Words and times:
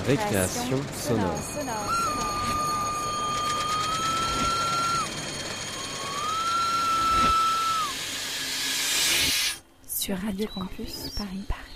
Récréation 0.00 0.80
sonore. 0.94 1.38
Sur 9.86 10.16
Radio 10.16 10.46
Campus 10.54 11.10
Paris. 11.10 11.44
Paris. 11.46 11.72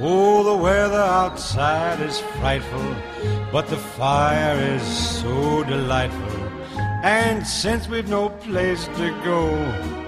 Oh, 0.00 0.42
the 0.44 0.62
weather 0.62 0.94
outside 0.94 2.00
is 2.02 2.20
frightful, 2.38 2.94
but 3.50 3.66
the 3.68 3.78
fire 3.78 4.58
is 4.74 4.82
so 4.82 5.64
delightful. 5.64 6.44
And 7.02 7.46
since 7.46 7.88
we've 7.88 8.08
no 8.08 8.28
place 8.28 8.84
to 8.98 9.10
go, 9.24 10.03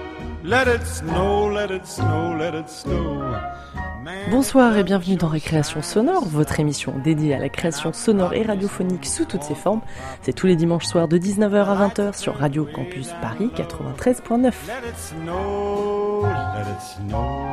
Bonsoir 4.31 4.77
et 4.77 4.83
bienvenue 4.83 5.17
dans 5.17 5.27
Récréation 5.27 5.81
Sonore, 5.81 6.23
votre 6.25 6.61
émission 6.61 6.93
dédiée 7.03 7.35
à 7.35 7.39
la 7.39 7.49
création 7.49 7.91
sonore 7.91 8.33
et 8.33 8.43
radiophonique 8.43 9.05
sous 9.05 9.25
toutes 9.25 9.43
ses 9.43 9.55
formes. 9.55 9.81
C'est 10.21 10.31
tous 10.31 10.47
les 10.47 10.55
dimanches 10.55 10.85
soirs 10.85 11.09
de 11.09 11.17
19h 11.17 11.65
à 11.65 11.87
20h 11.89 12.17
sur 12.17 12.37
Radio 12.37 12.65
Campus 12.73 13.09
Paris 13.21 13.51
93.9. 13.57 14.37
Let 14.37 14.87
it 14.87 14.97
snow, 14.97 16.21
let 16.21 16.71
it 16.71 16.81
snow. 16.81 17.51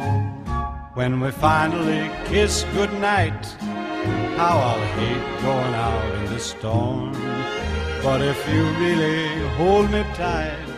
When 0.95 1.21
we 1.21 1.33
finally 1.33 2.09
kiss 2.31 2.65
goodnight, 2.77 3.45
how 4.37 4.57
I'll 4.57 4.79
hate 4.97 5.43
going 5.43 5.75
out 5.75 6.15
in 6.15 6.33
the 6.33 6.39
storm. 6.39 7.11
But 8.05 8.21
if 8.23 8.39
you 8.55 8.63
really 8.79 9.27
hold 9.57 9.91
me 9.91 10.05
tight, 10.15 10.74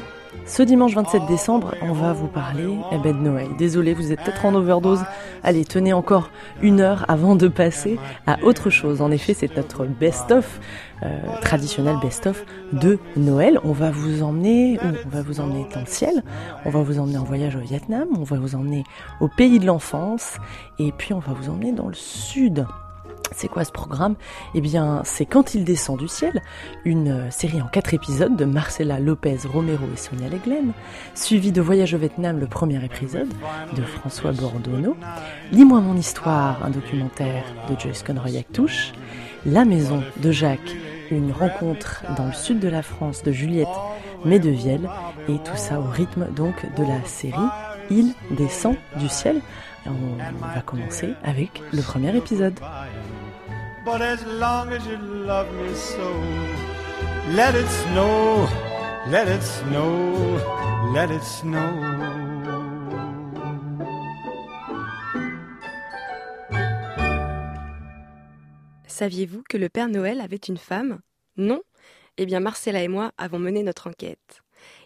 Ce 0.47 0.63
dimanche 0.63 0.95
27 0.95 1.27
décembre, 1.27 1.75
on 1.83 1.93
va 1.93 2.13
vous 2.13 2.29
parler 2.29 2.79
eh 2.93 2.99
ben, 2.99 3.13
de 3.17 3.21
Noël. 3.21 3.49
Désolé, 3.59 3.95
vous 3.95 4.13
êtes 4.13 4.23
peut-être 4.23 4.47
en 4.47 4.55
overdose. 4.55 5.01
Allez, 5.43 5.65
tenez 5.65 5.93
encore 5.93 6.31
une 6.63 6.81
heure 6.81 7.05
avant 7.09 7.35
de 7.35 7.49
passer 7.49 7.99
à 8.29 8.39
autre 8.45 8.71
chose. 8.71 9.03
En 9.03 9.11
effet, 9.11 9.35
c'est 9.35 9.57
notre 9.57 9.87
best-of, 9.87 10.61
euh, 11.03 11.19
traditionnel 11.43 11.97
best-of 12.01 12.45
de 12.73 13.01
Noël. 13.17 13.59
On 13.65 13.73
va 13.73 13.91
vous 13.91 14.23
emmener, 14.23 14.79
on 14.85 15.09
va 15.09 15.21
vous 15.23 15.41
emmener 15.41 15.67
dans 15.75 15.81
le 15.81 15.87
ciel, 15.87 16.23
on 16.65 16.71
va 16.71 16.81
vous 16.81 17.01
emmener 17.01 17.19
en 17.19 17.25
voyage 17.25 17.57
au 17.57 17.61
Vietnam, 17.61 18.07
on 18.17 18.23
va 18.23 18.39
vous 18.39 18.55
emmener 18.55 18.85
au 19.21 19.27
pays 19.27 19.59
de 19.59 19.67
l'enfance, 19.67 20.37
et 20.79 20.93
puis 20.93 21.13
on 21.13 21.19
va 21.19 21.33
vous 21.33 21.51
emmener 21.51 21.73
dans 21.73 21.89
le 21.89 21.95
sud. 21.95 22.67
C'est 23.33 23.49
quoi 23.49 23.65
ce 23.65 23.73
programme 23.73 24.15
Eh 24.55 24.61
bien, 24.61 25.03
c'est 25.05 25.27
Quand 25.27 25.55
il 25.55 25.65
descend 25.65 25.99
du 25.99 26.09
ciel, 26.09 26.43
une 26.85 27.09
euh, 27.09 27.31
série 27.31 27.61
en 27.61 27.67
quatre 27.67 27.93
épisodes 27.93 28.37
de 28.37 28.45
Marcela 28.45 29.01
Lopez 29.01 29.39
Romero 29.53 29.85
et 29.93 29.97
Sonia 29.97 30.29
Leglen, 30.29 30.73
suivi 31.15 31.53
de 31.53 31.61
Voyage 31.61 31.95
au 31.95 31.99
Vietnam, 31.99 32.39
le 32.39 32.47
premier 32.47 32.83
épisode, 32.85 33.29
de 33.75 33.83
François 33.83 34.33
Bordonneau, 34.33 34.97
Lis-moi 35.53 35.81
mon 35.81 35.97
histoire, 35.97 36.65
un 36.65 36.71
documentaire 36.71 37.45
de 37.69 37.79
Joyce 37.79 38.03
Conroy 38.03 38.39
Actouche, 38.39 38.93
La 39.45 39.65
maison 39.65 40.03
de 40.23 40.31
Jacques, 40.31 40.77
une 41.11 41.33
rencontre 41.33 42.03
dans 42.17 42.27
le 42.27 42.33
sud 42.33 42.59
de 42.59 42.69
la 42.69 42.83
France 42.83 43.23
de 43.23 43.33
Juliette 43.33 43.69
Medevielle, 44.25 44.89
et 45.29 45.39
tout 45.39 45.57
ça 45.57 45.81
au 45.81 45.85
rythme 45.85 46.27
donc 46.35 46.55
de 46.77 46.83
la 46.83 47.05
série 47.05 47.37
Il 47.91 48.15
descend 48.31 48.77
du 48.97 49.09
ciel. 49.09 49.41
On 49.87 50.53
va 50.55 50.63
commencer 50.63 51.11
avec 51.23 51.63
le 51.73 51.83
premier 51.83 52.17
épisode. 52.17 52.59
But 53.87 54.03
as 54.03 54.27
long 54.27 54.73
as 54.73 54.85
you 54.85 54.99
love 54.99 55.47
me 55.55 55.73
so, 55.73 56.09
let 57.37 57.55
it 57.55 57.69
snow, 57.69 58.49
let 59.09 59.29
it 59.29 59.43
snow, 59.43 60.41
let 60.93 61.09
it 61.13 61.23
snow. 61.23 61.71
Saviez-vous 68.89 69.45
que 69.49 69.57
le 69.57 69.69
Père 69.69 69.89
Noël 69.89 70.21
avait 70.21 70.37
une 70.37 70.57
femme? 70.57 71.01
Non? 71.37 71.61
Eh 72.17 72.27
bien, 72.27 72.41
Marcella 72.41 72.83
et 72.83 72.89
moi 72.89 73.13
avons 73.19 73.39
mené 73.39 73.63
notre 73.63 73.89
enquête. 73.89 74.41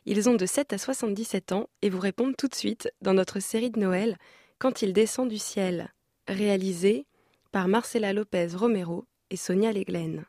Ils 0.04 0.28
ont 0.28 0.34
de 0.34 0.44
7 0.44 0.74
à 0.74 0.78
77 0.78 1.52
ans 1.52 1.70
et 1.80 1.88
vous 1.88 2.00
répondent 2.00 2.36
tout 2.36 2.48
de 2.48 2.54
suite 2.54 2.90
dans 3.00 3.14
notre 3.14 3.40
série 3.40 3.70
de 3.70 3.80
Noël 3.80 4.18
Quand 4.58 4.82
il 4.82 4.92
descend 4.92 5.28
du 5.28 5.38
ciel, 5.38 5.90
réalisée 6.28 7.06
par 7.52 7.68
Marcella 7.68 8.12
Lopez 8.12 8.48
Romero 8.54 9.04
et 9.30 9.36
Sonia 9.36 9.72
Leglen. 9.72 10.24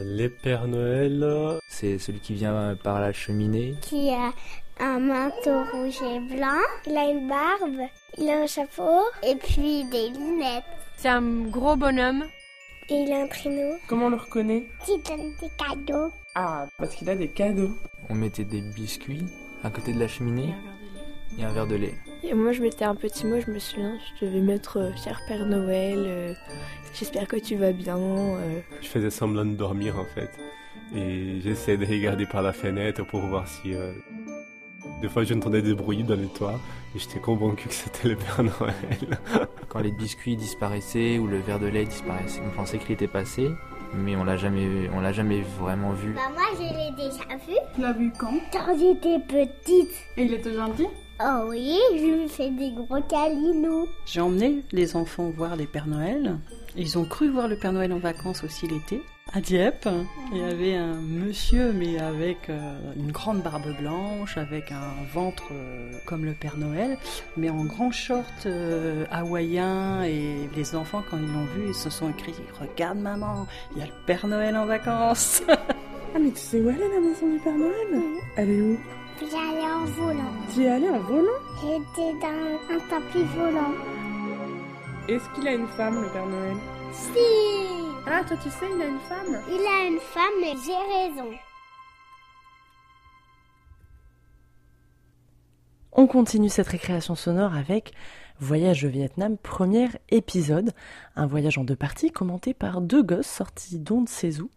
Les 0.00 0.30
Pères 0.30 0.66
Noël, 0.68 1.58
C'est 1.68 1.98
celui 1.98 2.20
qui 2.20 2.34
vient 2.34 2.74
par 2.82 3.00
la 3.00 3.12
cheminée. 3.12 3.74
qui 3.82 4.10
a 4.10 4.32
un 4.78 4.98
manteau 4.98 5.62
rouge 5.72 6.00
et 6.02 6.20
blanc. 6.20 6.60
Il 6.86 6.96
a 6.96 7.10
une 7.10 7.28
barbe, 7.28 7.86
il 8.16 8.30
a 8.30 8.42
un 8.42 8.46
chapeau 8.46 9.00
et 9.22 9.36
puis 9.36 9.84
des 9.90 10.08
lunettes. 10.08 10.64
C'est 10.96 11.08
un 11.08 11.42
gros 11.48 11.76
bonhomme. 11.76 12.24
Et 12.88 12.94
il 13.02 13.12
a 13.12 13.22
un 13.22 13.28
traîneau. 13.28 13.76
Comment 13.88 14.06
on 14.06 14.10
le 14.10 14.16
reconnaît? 14.16 14.66
Il 14.88 15.02
donne 15.02 15.34
des 15.40 15.50
cadeaux. 15.56 16.10
Ah, 16.34 16.66
parce 16.78 16.94
qu'il 16.96 17.08
a 17.10 17.14
des 17.14 17.28
cadeaux. 17.28 17.70
On 18.08 18.14
mettait 18.14 18.44
des 18.44 18.62
biscuits 18.62 19.26
à 19.62 19.70
côté 19.70 19.92
de 19.92 20.00
la 20.00 20.08
cheminée 20.08 20.54
et 21.38 21.44
un 21.44 21.52
verre 21.52 21.66
de 21.68 21.76
lait. 21.76 21.94
Et 22.22 22.34
moi, 22.34 22.52
je 22.52 22.60
mettais 22.62 22.84
un 22.84 22.94
petit 22.94 23.26
mot, 23.26 23.40
je 23.40 23.50
me 23.50 23.58
souviens, 23.58 23.96
je 24.20 24.26
devais 24.26 24.40
mettre 24.40 24.78
euh, 24.78 24.90
Cher 25.02 25.20
Père 25.26 25.46
Noël, 25.46 25.98
euh, 25.98 26.32
j'espère 26.94 27.26
que 27.26 27.36
tu 27.36 27.56
vas 27.56 27.72
bien. 27.72 27.96
euh. 27.98 28.60
je 28.82 28.86
faisais 28.88 29.10
semblant 29.10 29.44
de 29.44 29.54
dormir 29.54 29.98
en 29.98 30.04
fait. 30.04 30.30
Et 30.94 31.40
j'essayais 31.40 31.78
de 31.78 31.86
regarder 31.86 32.26
par 32.26 32.42
la 32.42 32.52
fenêtre 32.52 33.04
pour 33.06 33.20
voir 33.20 33.46
si... 33.48 33.74
euh, 33.74 33.92
Des 35.00 35.08
fois 35.08 35.24
j'entendais 35.24 35.62
des 35.62 35.74
bruits 35.74 36.02
dans 36.02 36.16
les 36.16 36.26
toits 36.26 36.58
et 36.94 36.98
j'étais 36.98 37.20
convaincu 37.20 37.68
que 37.68 37.74
c'était 37.74 38.08
le 38.08 38.16
Père 38.16 38.42
Noël. 38.42 39.18
Quand 39.68 39.80
les 39.80 39.92
biscuits 39.92 40.36
disparaissaient 40.36 41.18
ou 41.18 41.26
le 41.26 41.38
verre 41.38 41.58
de 41.60 41.68
lait 41.68 41.84
disparaissait, 41.86 42.40
on 42.46 42.50
pensait 42.54 42.78
qu'il 42.78 42.92
était 42.92 43.06
passé, 43.08 43.48
mais 43.94 44.14
on 44.16 44.24
l'a 44.24 44.36
jamais, 44.36 44.90
on 44.94 45.00
l'a 45.00 45.12
jamais 45.12 45.42
vraiment 45.60 45.92
vu. 45.92 46.12
Bah 46.14 46.22
moi 46.34 46.42
je 46.54 46.60
l'ai 46.62 46.90
déjà 47.08 47.24
vu 47.46 47.54
Tu 47.74 47.80
l'as 47.80 47.92
vu 47.92 48.12
quand? 48.18 48.34
Quand 48.52 48.76
j'étais 48.78 49.18
petite. 49.20 49.92
Et 50.16 50.24
il 50.24 50.34
était 50.34 50.52
gentil? 50.54 50.86
Oh 51.22 51.48
oui, 51.48 51.78
je 51.92 52.22
lui 52.22 52.28
fais 52.30 52.48
des 52.48 52.70
gros 52.70 53.02
câlinous. 53.02 53.86
J'ai 54.06 54.22
emmené 54.22 54.64
les 54.72 54.96
enfants 54.96 55.28
voir 55.28 55.54
les 55.54 55.66
Pères 55.66 55.86
Noël. 55.86 56.38
Ils 56.76 56.96
ont 56.96 57.04
cru 57.04 57.28
voir 57.28 57.46
le 57.46 57.56
Père 57.56 57.74
Noël 57.74 57.92
en 57.92 57.98
vacances 57.98 58.42
aussi 58.42 58.66
l'été. 58.66 59.02
À 59.34 59.42
Dieppe, 59.42 59.86
il 60.32 60.38
y 60.38 60.42
avait 60.42 60.76
un 60.76 60.94
monsieur, 60.94 61.72
mais 61.72 61.98
avec 61.98 62.48
euh, 62.48 62.74
une 62.96 63.12
grande 63.12 63.42
barbe 63.42 63.76
blanche, 63.78 64.38
avec 64.38 64.72
un 64.72 64.94
ventre 65.12 65.44
euh, 65.52 65.92
comme 66.06 66.24
le 66.24 66.32
Père 66.32 66.56
Noël, 66.56 66.96
mais 67.36 67.50
en 67.50 67.64
grand 67.64 67.90
short 67.90 68.46
euh, 68.46 69.04
hawaïen. 69.10 70.02
Et 70.04 70.48
les 70.56 70.74
enfants, 70.74 71.02
quand 71.10 71.18
ils 71.18 71.32
l'ont 71.32 71.44
vu, 71.44 71.68
ils 71.68 71.74
se 71.74 71.90
sont 71.90 72.08
écrits 72.08 72.32
Regarde 72.58 72.98
maman, 72.98 73.46
il 73.72 73.80
y 73.80 73.82
a 73.82 73.86
le 73.86 73.92
Père 74.06 74.26
Noël 74.26 74.56
en 74.56 74.64
vacances. 74.64 75.42
Ah, 76.12 76.18
mais 76.18 76.32
tu 76.32 76.40
sais 76.40 76.60
où 76.60 76.68
elle 76.68 76.74
est 76.74 76.88
la 76.88 77.00
maison 77.00 77.32
du 77.32 77.38
Père 77.38 77.54
Noël? 77.54 78.02
Elle 78.36 78.50
est 78.50 78.60
où? 78.62 78.76
J'allais 79.20 79.70
en 79.70 79.84
volant. 79.84 80.32
Tu 80.54 80.62
es 80.64 80.68
allé 80.68 80.88
en 80.88 80.98
volant 81.00 81.40
J'étais 81.60 82.12
dans 82.20 82.74
un 82.74 82.78
tapis 82.88 83.22
volant. 83.36 83.74
Est-ce 85.08 85.28
qu'il 85.34 85.46
a 85.46 85.52
une 85.52 85.66
femme, 85.68 86.02
le 86.02 86.08
Père 86.08 86.26
Noël? 86.26 86.56
Si 86.92 87.18
Ah, 88.06 88.22
toi 88.26 88.36
tu 88.42 88.48
sais, 88.48 88.66
il 88.74 88.80
a 88.82 88.86
une 88.86 88.98
femme? 89.00 89.42
Il 89.50 89.60
a 89.60 89.86
une 89.88 90.00
femme, 90.00 90.40
mais 90.40 90.54
j'ai 90.64 90.72
raison. 90.72 91.30
On 95.92 96.06
continue 96.06 96.48
cette 96.48 96.68
récréation 96.68 97.14
sonore 97.14 97.54
avec 97.54 97.92
Voyage 98.38 98.84
au 98.84 98.88
Vietnam, 98.88 99.36
premier 99.36 99.88
épisode, 100.08 100.70
un 101.14 101.26
voyage 101.26 101.58
en 101.58 101.64
deux 101.64 101.76
parties 101.76 102.10
commenté 102.10 102.54
par 102.54 102.80
deux 102.80 103.02
gosses 103.02 103.26
sortis 103.26 103.78
d'Onde 103.78 104.08
Sezou. 104.08 104.50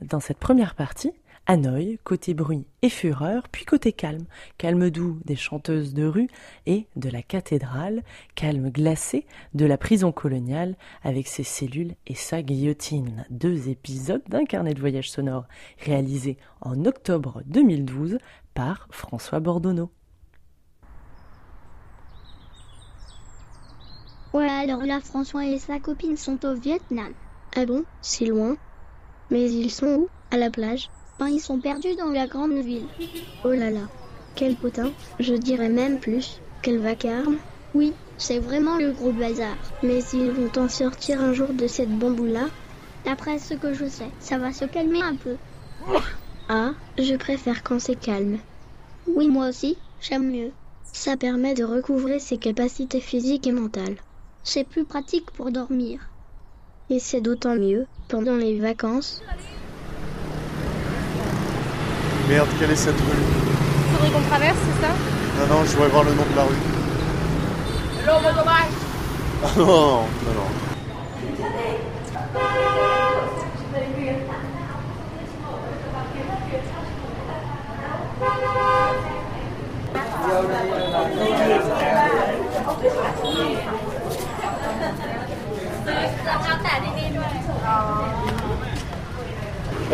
Dans 0.00 0.20
cette 0.20 0.38
première 0.38 0.74
partie, 0.74 1.12
Hanoï, 1.48 1.98
côté 2.02 2.34
bruit 2.34 2.66
et 2.82 2.88
fureur, 2.88 3.48
puis 3.48 3.64
côté 3.64 3.92
calme, 3.92 4.26
calme 4.58 4.90
doux 4.90 5.20
des 5.24 5.36
chanteuses 5.36 5.94
de 5.94 6.04
rue 6.04 6.28
et 6.66 6.88
de 6.96 7.08
la 7.08 7.22
cathédrale, 7.22 8.02
calme 8.34 8.70
glacé 8.70 9.26
de 9.54 9.64
la 9.64 9.78
prison 9.78 10.10
coloniale 10.10 10.76
avec 11.04 11.28
ses 11.28 11.44
cellules 11.44 11.94
et 12.08 12.16
sa 12.16 12.42
guillotine. 12.42 13.24
Deux 13.30 13.68
épisodes 13.68 14.24
d'un 14.28 14.44
carnet 14.44 14.74
de 14.74 14.80
voyage 14.80 15.08
sonore 15.08 15.44
réalisé 15.78 16.36
en 16.60 16.84
octobre 16.84 17.42
2012 17.46 18.18
par 18.52 18.88
François 18.90 19.38
Bordonneau. 19.38 19.90
Ouais, 24.32 24.48
alors 24.48 24.82
là, 24.84 25.00
François 25.00 25.46
et 25.46 25.58
sa 25.58 25.78
copine 25.78 26.16
sont 26.16 26.44
au 26.44 26.54
Vietnam. 26.54 27.12
Ah 27.54 27.64
bon? 27.64 27.84
C'est 28.02 28.26
loin. 28.26 28.56
Mais 29.30 29.50
ils 29.50 29.70
sont 29.70 29.86
où? 29.86 30.08
À 30.30 30.36
la 30.36 30.50
plage? 30.50 30.90
Ils 31.20 31.40
sont 31.40 31.58
perdus 31.58 31.96
dans 31.96 32.10
la 32.10 32.26
grande 32.26 32.52
ville. 32.52 32.86
Oh 33.44 33.50
là 33.50 33.70
là, 33.70 33.88
quel 34.34 34.54
potin. 34.54 34.92
Je 35.18 35.34
dirais 35.34 35.70
même 35.70 35.98
plus. 35.98 36.40
Quel 36.62 36.78
vacarme. 36.78 37.38
Oui, 37.74 37.94
c'est 38.18 38.38
vraiment 38.38 38.76
le 38.76 38.92
gros 38.92 39.12
bazar. 39.12 39.56
Mais 39.82 40.02
ils 40.12 40.30
vont 40.30 40.50
en 40.62 40.68
sortir 40.68 41.20
un 41.20 41.32
jour 41.32 41.48
de 41.52 41.66
cette 41.66 41.90
bambou-là. 41.90 42.48
D'après 43.04 43.38
ce 43.38 43.54
que 43.54 43.72
je 43.72 43.86
sais, 43.86 44.10
ça 44.20 44.38
va 44.38 44.52
se 44.52 44.64
calmer 44.64 45.02
un 45.02 45.16
peu. 45.16 45.36
Ah, 46.48 46.72
je 46.98 47.14
préfère 47.16 47.62
quand 47.62 47.80
c'est 47.80 47.98
calme. 47.98 48.38
Oui, 49.06 49.28
moi 49.28 49.48
aussi. 49.48 49.78
J'aime 50.00 50.30
mieux. 50.30 50.52
Ça 50.84 51.16
permet 51.16 51.54
de 51.54 51.64
recouvrer 51.64 52.18
ses 52.18 52.38
capacités 52.38 53.00
physiques 53.00 53.46
et 53.46 53.52
mentales. 53.52 53.96
C'est 54.44 54.64
plus 54.64 54.84
pratique 54.84 55.30
pour 55.32 55.50
dormir. 55.50 56.00
Et 56.90 56.98
c'est 56.98 57.20
d'autant 57.20 57.56
mieux 57.56 57.86
pendant 58.08 58.36
les 58.36 58.60
vacances. 58.60 59.22
Merde, 62.28 62.48
quelle 62.58 62.72
est 62.72 62.76
cette 62.76 62.96
rue 62.96 63.22
Faudrait 63.92 64.10
qu'on 64.10 64.28
traverse, 64.28 64.56
c'est 64.64 64.86
ça 64.86 64.92
Non, 65.38 65.46
non, 65.54 65.64
je 65.64 65.70
voudrais 65.70 65.88
voir 65.88 66.02
le 66.04 66.12
nom 66.14 66.24
de 66.28 66.36
la 66.36 66.42
rue. 66.42 66.56
Ah 69.44 69.48
non, 69.56 69.66
non, 69.66 69.74
non, 69.76 70.34
non. 70.34 70.66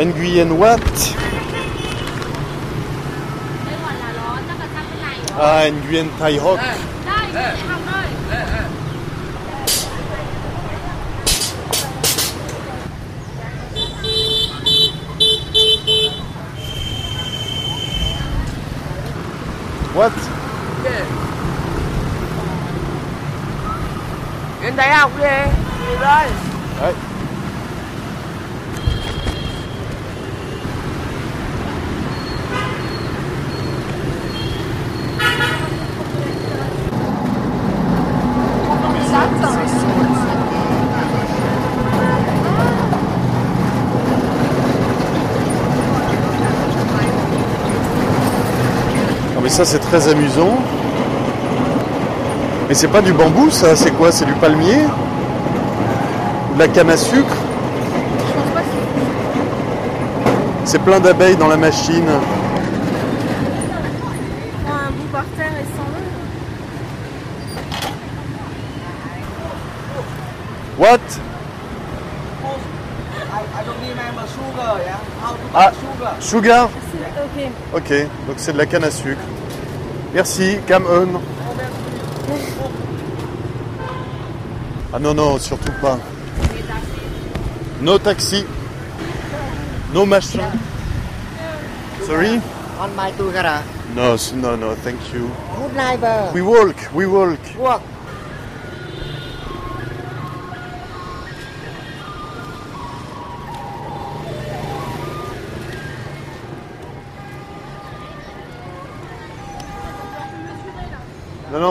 Nguyen 0.04 0.58
Wat 0.58 1.41
Ah, 5.34 5.64
Nguyen 5.70 6.08
Thai 6.18 6.38
Hawk. 6.38 6.60
What? 19.94 20.12
Nguyen 24.60 24.76
Thai 24.76 24.90
Hawk 24.90 25.10
đi. 25.18 25.24
Đi 25.86 25.94
rồi. 26.00 26.92
Ça 49.52 49.64
c'est 49.66 49.80
très 49.80 50.08
amusant. 50.08 50.56
Mais 52.68 52.74
c'est 52.74 52.88
pas 52.88 53.02
du 53.02 53.12
bambou 53.12 53.50
ça, 53.50 53.76
c'est 53.76 53.90
quoi? 53.90 54.10
C'est 54.10 54.24
du 54.24 54.32
palmier? 54.32 54.86
De 56.54 56.58
la 56.58 56.68
canne 56.68 56.88
à 56.88 56.96
sucre? 56.96 57.36
C'est 60.64 60.78
plein 60.78 61.00
d'abeilles 61.00 61.36
dans 61.36 61.48
la 61.48 61.58
machine. 61.58 62.06
Prends 64.64 64.74
un 64.74 64.90
bout 64.90 65.10
par 65.12 65.24
terre 65.36 65.52
et 65.60 65.66
sans 65.76 65.88
le. 65.92 66.00
What? 70.82 70.98
Ah, 75.54 75.70
sugar? 75.78 76.14
sugar 76.20 76.68
Ok. 77.24 77.44
Ok, 77.76 77.90
donc 78.26 78.36
c'est 78.38 78.52
de 78.54 78.58
la 78.58 78.66
canne 78.66 78.84
à 78.84 78.90
sucre. 78.90 79.20
Merci, 80.14 80.58
come 80.68 80.86
on. 80.86 81.20
Ah 84.92 84.98
non, 84.98 85.14
non, 85.14 85.38
surtout 85.38 85.72
pas. 85.80 85.98
No 87.80 87.98
taxi. 87.98 88.44
No 89.94 90.04
machin. 90.04 90.42
Sorry? 92.06 92.40
On 92.78 92.94
my 92.94 93.10
together. 93.12 93.62
No, 93.94 94.16
no, 94.34 94.56
no, 94.56 94.74
thank 94.76 95.00
you. 95.14 95.30
Good 95.56 95.74
neighbor. 95.76 96.30
We 96.34 96.42
walk, 96.42 96.76
we 96.94 97.06
walk. 97.06 97.38
Walk. 97.58 97.82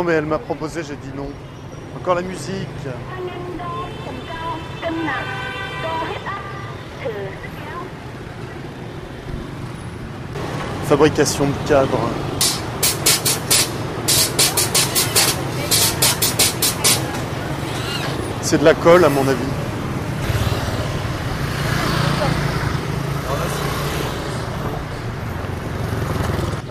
Non, 0.02 0.08
mais 0.08 0.14
elle 0.14 0.26
m'a 0.26 0.40
proposé, 0.40 0.82
j'ai 0.82 0.96
dit 0.96 1.16
non. 1.16 1.30
Encore 1.96 2.16
la 2.16 2.24
musique. 2.24 2.68
Fabrication 10.86 11.46
de 11.46 11.68
cadres. 11.70 12.10
C'est 18.42 18.58
de 18.58 18.66
la 18.66 18.74
colle 18.74 19.06
à 19.06 19.10
mon 19.10 19.28
avis. 19.28 19.38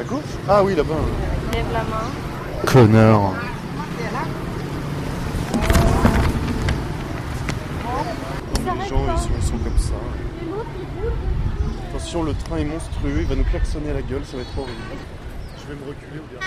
À 0.00 0.02
gauche? 0.02 0.20
Ah 0.48 0.64
oui, 0.64 0.74
là-bas. 0.74 0.94
Lève 1.52 1.66
la 1.72 1.84
main. 1.84 2.29
Connard. 2.66 3.34
Les 8.56 8.88
gens, 8.88 9.04
ils 9.14 9.20
sont, 9.20 9.28
ils 9.36 9.42
sont 9.42 9.58
comme 9.58 9.78
ça. 9.78 9.94
Attention, 11.88 12.22
le 12.22 12.34
train 12.34 12.58
est 12.58 12.64
monstrueux, 12.64 13.18
il 13.20 13.26
va 13.26 13.34
nous 13.34 13.44
klaxonner 13.44 13.90
à 13.90 13.94
la 13.94 14.02
gueule, 14.02 14.22
ça 14.24 14.36
va 14.36 14.42
être 14.42 14.58
horrible. 14.58 14.76
Je 15.58 15.68
vais 15.68 15.80
me 15.80 15.88
reculer 15.88 16.18
au 16.18 16.30
dernier. 16.30 16.46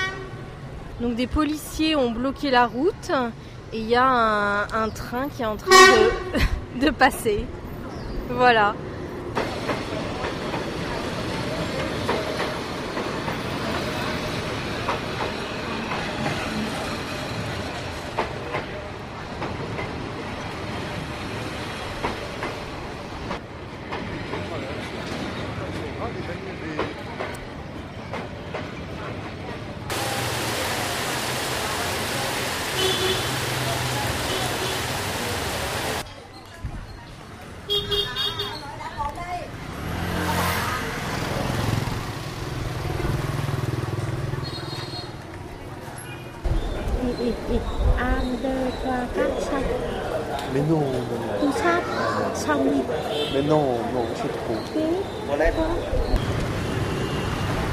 Donc 1.02 1.16
des 1.16 1.28
policiers 1.28 1.96
ont 1.96 2.12
bloqué 2.12 2.52
la 2.52 2.68
route 2.68 3.12
et 3.74 3.80
il 3.80 3.88
y 3.88 3.96
a 3.96 4.06
un, 4.06 4.62
un 4.64 4.90
train 4.90 5.28
qui 5.30 5.42
est 5.42 5.46
en 5.46 5.58
train 5.58 5.70
de, 5.72 6.86
de 6.86 6.92
passer. 6.92 7.46
Voilà. 8.30 8.76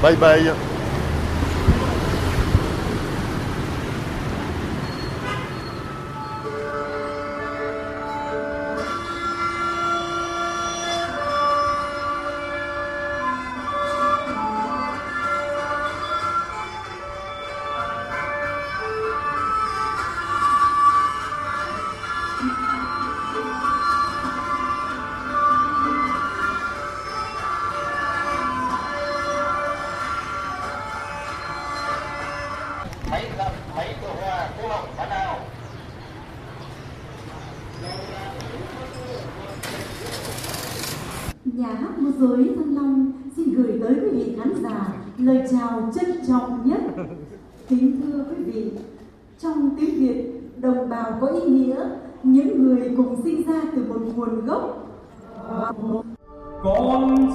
Bye 0.01 0.15
bye. 0.17 0.60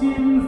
Jim 0.01 0.46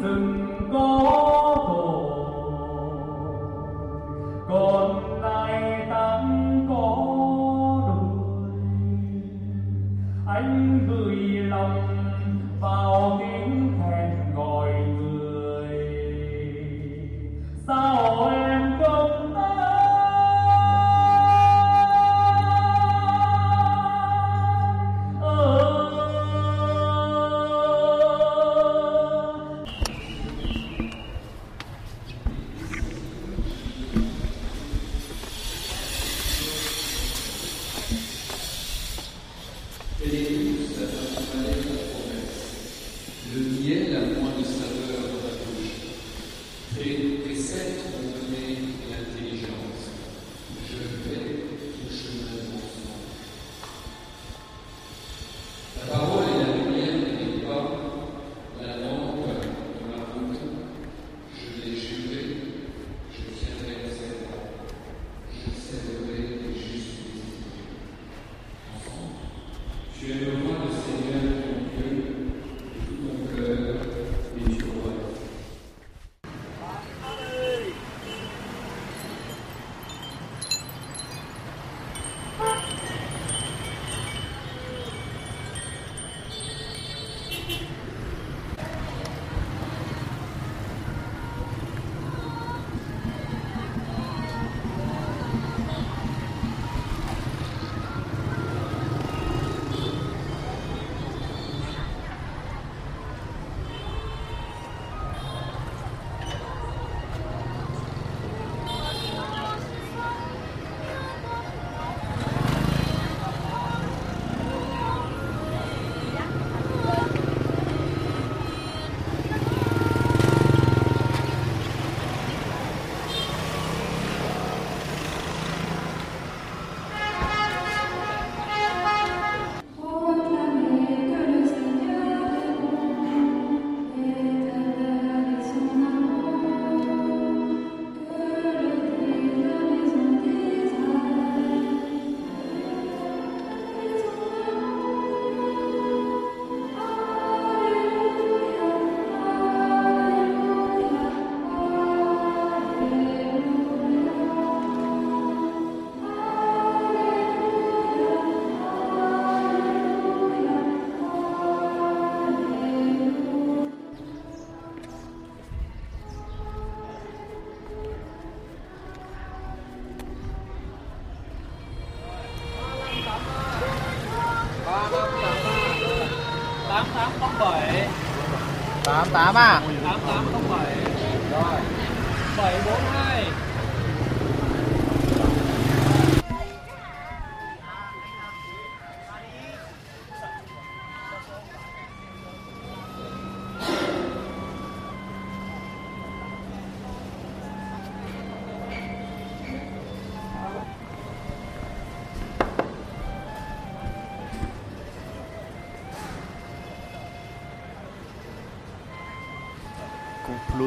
Apa. 179.29 179.68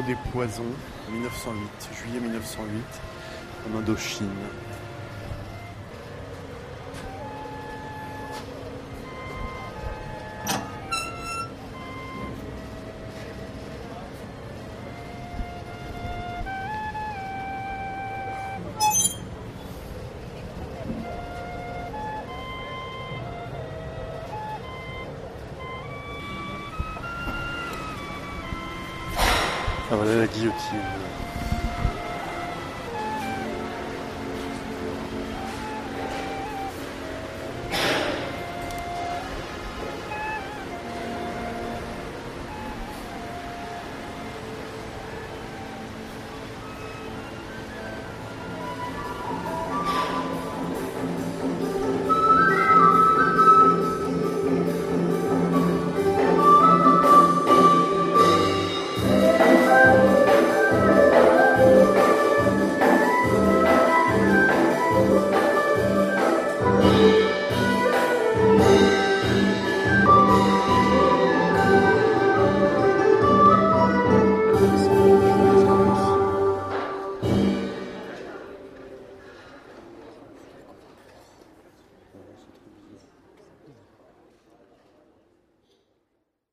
Des 0.06 0.16
poisons, 0.32 0.64
1908, 1.10 1.88
juillet 1.94 2.20
1908, 2.20 2.82
en 3.66 3.78
Indochine. 3.78 4.28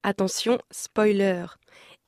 Attention, 0.09 0.57
spoiler. 0.71 1.45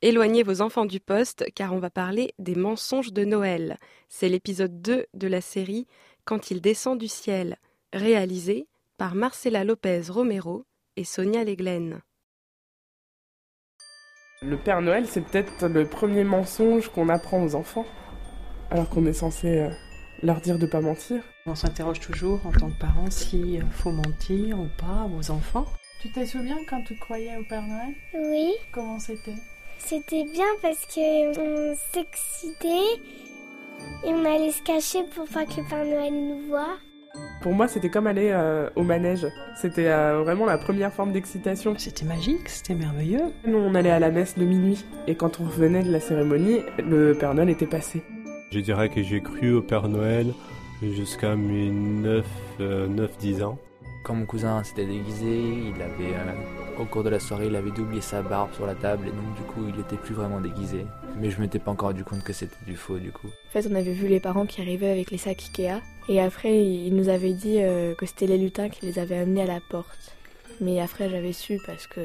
Éloignez 0.00 0.42
vos 0.42 0.60
enfants 0.60 0.86
du 0.86 0.98
poste 0.98 1.44
car 1.54 1.72
on 1.72 1.78
va 1.78 1.88
parler 1.88 2.34
des 2.40 2.56
mensonges 2.56 3.12
de 3.12 3.24
Noël. 3.24 3.76
C'est 4.08 4.28
l'épisode 4.28 4.82
2 4.82 5.06
de 5.14 5.28
la 5.28 5.40
série 5.40 5.86
Quand 6.24 6.50
il 6.50 6.60
descend 6.60 6.98
du 6.98 7.06
ciel, 7.06 7.58
réalisé 7.92 8.66
par 8.98 9.14
Marcela 9.14 9.62
Lopez 9.62 10.02
Romero 10.08 10.64
et 10.96 11.04
Sonia 11.04 11.44
Leglen. 11.44 12.02
Le 14.42 14.56
Père 14.56 14.82
Noël, 14.82 15.06
c'est 15.06 15.20
peut-être 15.20 15.68
le 15.68 15.88
premier 15.88 16.24
mensonge 16.24 16.88
qu'on 16.88 17.08
apprend 17.08 17.44
aux 17.44 17.54
enfants, 17.54 17.86
alors 18.72 18.88
qu'on 18.88 19.06
est 19.06 19.12
censé 19.12 19.60
euh, 19.60 19.70
leur 20.24 20.40
dire 20.40 20.58
de 20.58 20.66
pas 20.66 20.80
mentir. 20.80 21.22
On 21.46 21.54
s'interroge 21.54 22.00
toujours 22.00 22.44
en 22.48 22.50
tant 22.50 22.68
que 22.68 22.80
parent 22.80 23.12
s'il 23.12 23.64
faut 23.70 23.92
mentir 23.92 24.58
ou 24.58 24.66
pas 24.76 25.08
aux 25.16 25.30
enfants. 25.30 25.66
Tu 26.02 26.08
te 26.08 26.24
souviens 26.24 26.58
quand 26.68 26.82
tu 26.82 26.96
croyais 26.96 27.36
au 27.38 27.44
Père 27.44 27.62
Noël? 27.62 27.94
Oui. 28.12 28.54
Comment 28.72 28.98
c'était? 28.98 29.36
C'était 29.78 30.24
bien 30.24 30.48
parce 30.60 30.84
que 30.86 31.38
on 31.38 31.76
s'excitait 31.92 33.00
et 34.04 34.08
on 34.08 34.24
allait 34.24 34.50
se 34.50 34.62
cacher 34.62 35.04
pour 35.14 35.28
pas 35.28 35.44
que 35.44 35.60
le 35.60 35.68
Père 35.68 35.84
Noël 35.84 36.12
nous 36.12 36.48
voie. 36.48 36.76
Pour 37.40 37.52
moi, 37.52 37.68
c'était 37.68 37.88
comme 37.88 38.08
aller 38.08 38.30
euh, 38.32 38.68
au 38.74 38.82
manège. 38.82 39.28
C'était 39.54 39.86
euh, 39.86 40.24
vraiment 40.24 40.44
la 40.44 40.58
première 40.58 40.92
forme 40.92 41.12
d'excitation. 41.12 41.72
C'était 41.78 42.04
magique, 42.04 42.48
c'était 42.48 42.74
merveilleux. 42.74 43.32
Nous, 43.46 43.58
on 43.58 43.76
allait 43.76 43.90
à 43.90 44.00
la 44.00 44.10
messe 44.10 44.36
de 44.36 44.44
minuit. 44.44 44.84
Et 45.06 45.14
quand 45.14 45.38
on 45.38 45.44
revenait 45.44 45.84
de 45.84 45.92
la 45.92 46.00
cérémonie, 46.00 46.62
le 46.78 47.12
Père 47.12 47.32
Noël 47.32 47.50
était 47.50 47.66
passé. 47.66 48.02
Je 48.50 48.58
dirais 48.58 48.88
que 48.88 49.04
j'ai 49.04 49.20
cru 49.20 49.54
au 49.54 49.62
Père 49.62 49.88
Noël 49.88 50.32
jusqu'à 50.82 51.36
mes 51.36 51.70
9, 51.70 52.26
9-10 52.58 53.44
ans. 53.44 53.58
Quand 54.02 54.14
mon 54.14 54.26
cousin 54.26 54.64
s'était 54.64 54.84
déguisé, 54.84 55.26
il 55.28 55.80
avait, 55.80 56.14
euh, 56.14 56.80
au 56.80 56.84
cours 56.84 57.04
de 57.04 57.08
la 57.08 57.20
soirée, 57.20 57.46
il 57.46 57.54
avait 57.54 57.70
oublié 57.70 58.00
sa 58.00 58.20
barbe 58.20 58.52
sur 58.52 58.66
la 58.66 58.74
table 58.74 59.06
et 59.06 59.10
donc 59.10 59.34
du 59.36 59.42
coup, 59.42 59.64
il 59.68 59.78
était 59.78 59.96
plus 59.96 60.14
vraiment 60.14 60.40
déguisé. 60.40 60.86
Mais 61.20 61.30
je 61.30 61.40
m'étais 61.40 61.60
pas 61.60 61.70
encore 61.70 61.90
rendu 61.90 62.02
compte 62.02 62.24
que 62.24 62.32
c'était 62.32 62.56
du 62.66 62.74
faux 62.74 62.98
du 62.98 63.12
coup. 63.12 63.28
En 63.28 63.52
fait, 63.52 63.68
on 63.70 63.74
avait 63.76 63.92
vu 63.92 64.08
les 64.08 64.18
parents 64.18 64.46
qui 64.46 64.60
arrivaient 64.60 64.90
avec 64.90 65.12
les 65.12 65.18
sacs 65.18 65.40
Ikea 65.40 65.80
et 66.08 66.20
après, 66.20 66.64
ils 66.64 66.94
nous 66.96 67.08
avaient 67.08 67.32
dit 67.32 67.62
euh, 67.62 67.94
que 67.94 68.06
c'était 68.06 68.26
les 68.26 68.38
lutins 68.38 68.68
qui 68.68 68.86
les 68.86 68.98
avaient 68.98 69.18
amenés 69.18 69.42
à 69.42 69.46
la 69.46 69.60
porte. 69.60 70.16
Mais 70.60 70.80
après, 70.80 71.08
j'avais 71.08 71.32
su 71.32 71.60
parce 71.64 71.86
que 71.86 72.00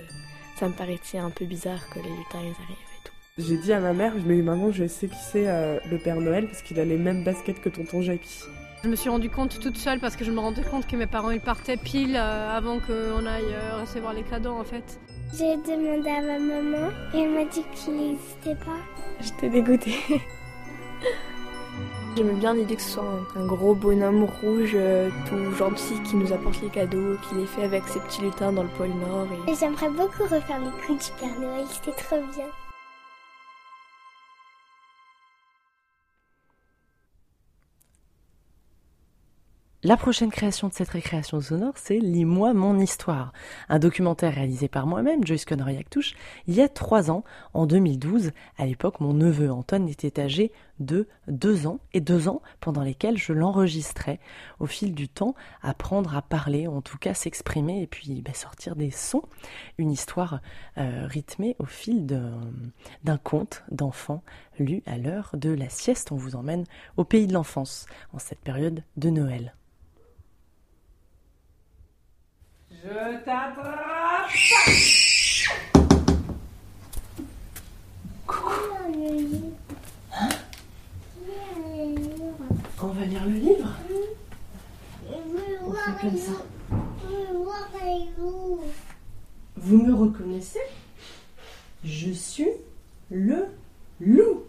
ça 0.59 0.67
me 0.67 0.73
paraissait 0.73 1.17
un 1.17 1.31
peu 1.31 1.45
bizarre 1.45 1.89
que 1.89 1.97
les 1.97 2.09
lutins 2.09 2.41
ils 2.41 2.63
arrivent 2.63 2.77
et 2.77 3.03
tout. 3.05 3.13
J'ai 3.39 3.57
dit 3.57 3.73
à 3.73 3.79
ma 3.79 3.93
mère, 3.93 4.13
mais 4.23 4.35
maman, 4.43 4.71
je 4.71 4.85
sais 4.87 5.07
qui 5.07 5.17
c'est 5.31 5.47
euh, 5.47 5.79
le 5.89 5.97
Père 5.97 6.17
Noël 6.17 6.45
parce 6.45 6.61
qu'il 6.61 6.79
a 6.79 6.85
les 6.85 6.97
mêmes 6.97 7.23
baskets 7.23 7.59
que 7.59 7.69
tonton 7.69 8.01
Jackie. 8.01 8.43
Je 8.83 8.89
me 8.89 8.95
suis 8.95 9.09
rendu 9.09 9.29
compte 9.29 9.59
toute 9.59 9.77
seule 9.77 9.99
parce 9.99 10.15
que 10.15 10.23
je 10.23 10.31
me 10.31 10.39
rendais 10.39 10.61
compte 10.61 10.85
que 10.87 10.95
mes 10.95 11.07
parents 11.07 11.31
ils 11.31 11.41
partaient 11.41 11.77
pile 11.77 12.15
euh, 12.15 12.55
avant 12.55 12.79
qu'on 12.79 13.25
aille 13.25 13.53
euh, 13.53 13.81
recevoir 13.81 14.13
les 14.13 14.21
cadeaux 14.23 14.53
en 14.53 14.63
fait. 14.63 14.99
J'ai 15.35 15.57
demandé 15.57 16.09
à 16.09 16.21
ma 16.21 16.39
maman 16.39 16.89
et 17.13 17.19
elle 17.21 17.31
m'a 17.31 17.45
dit 17.45 17.63
qu'il 17.73 17.95
n'existait 17.95 18.55
pas. 18.55 18.77
J'étais 19.19 19.49
dégoûtée. 19.49 19.97
J'aimais 22.15 22.33
bien 22.33 22.53
l'idée 22.53 22.75
que 22.75 22.81
ce 22.81 22.91
soit 22.91 23.03
un, 23.03 23.41
un 23.41 23.45
gros 23.45 23.73
bonhomme 23.75 24.23
rouge 24.41 24.71
euh, 24.75 25.09
tout 25.27 25.53
gentil 25.55 26.01
qui 26.03 26.15
nous 26.15 26.31
apporte 26.31 26.61
les 26.61 26.69
cadeaux, 26.69 27.17
qui 27.27 27.35
les 27.35 27.45
fait 27.45 27.63
avec 27.63 27.87
ses 27.87 27.99
petits 27.99 28.21
lutins 28.21 28.51
dans 28.51 28.63
le 28.63 28.69
pôle 28.69 28.89
Nord. 28.89 29.27
Et... 29.47 29.51
Et 29.51 29.55
J'aimerais 29.55 29.89
beaucoup 29.89 30.23
refaire 30.23 30.59
les 30.59 30.85
coups 30.85 31.05
du 31.07 31.11
Père 31.19 31.39
Noël, 31.39 31.65
c'était 31.69 31.91
trop 32.03 32.21
bien. 32.35 32.45
La 39.83 39.95
prochaine 39.95 40.31
création 40.31 40.69
de 40.69 40.73
cette 40.73 40.89
récréation 40.89 41.39
sonore, 41.39 41.75
c'est 41.75 41.99
Lis-moi 41.99 42.55
mon 42.55 42.79
histoire, 42.79 43.31
un 43.69 43.77
documentaire 43.77 44.33
réalisé 44.33 44.67
par 44.67 44.87
moi-même, 44.87 45.23
Joyce 45.23 45.45
Connery-Actouche, 45.45 46.15
il 46.47 46.55
y 46.55 46.61
a 46.61 46.67
trois 46.67 47.11
ans, 47.11 47.23
en 47.53 47.67
2012. 47.67 48.31
À 48.57 48.65
l'époque, 48.65 48.99
mon 49.01 49.13
neveu 49.13 49.51
Antoine 49.51 49.87
était 49.87 50.19
âgé 50.19 50.51
de 50.79 51.07
deux 51.27 51.67
ans, 51.67 51.79
et 51.93 52.01
deux 52.01 52.27
ans 52.27 52.41
pendant 52.59 52.81
lesquels 52.81 53.19
je 53.19 53.33
l'enregistrais 53.33 54.19
au 54.59 54.65
fil 54.65 54.95
du 54.95 55.09
temps, 55.09 55.35
apprendre 55.61 56.17
à 56.17 56.23
parler, 56.23 56.65
en 56.65 56.81
tout 56.81 56.97
cas 56.97 57.13
s'exprimer, 57.13 57.83
et 57.83 57.87
puis 57.87 58.23
bah, 58.23 58.33
sortir 58.33 58.75
des 58.75 58.89
sons. 58.89 59.23
Une 59.77 59.91
histoire 59.91 60.41
euh, 60.79 61.05
rythmée 61.05 61.55
au 61.59 61.65
fil 61.65 62.07
d'un 62.07 63.17
conte 63.19 63.63
d'enfant 63.69 64.23
lu 64.57 64.81
à 64.87 64.97
l'heure 64.97 65.29
de 65.35 65.51
la 65.51 65.69
sieste. 65.69 66.11
On 66.11 66.15
vous 66.15 66.35
emmène 66.35 66.63
au 66.97 67.03
pays 67.03 67.27
de 67.27 67.33
l'enfance, 67.33 67.85
en 68.11 68.17
cette 68.17 68.41
période 68.41 68.83
de 68.95 69.11
Noël. 69.11 69.53
Je 72.87 72.93
t'attrape. 73.25 74.31
On 82.81 82.87
va 82.87 83.05
lire 83.05 83.25
le 83.25 83.33
livre. 83.33 83.67
On 85.65 85.73
fait 85.73 86.01
comme 86.01 86.17
ça. 86.17 86.31
Vous 89.57 89.77
me 89.83 89.93
reconnaissez? 89.93 90.61
Je 91.83 92.11
suis 92.11 92.51
le 93.11 93.47
loup. 93.99 94.43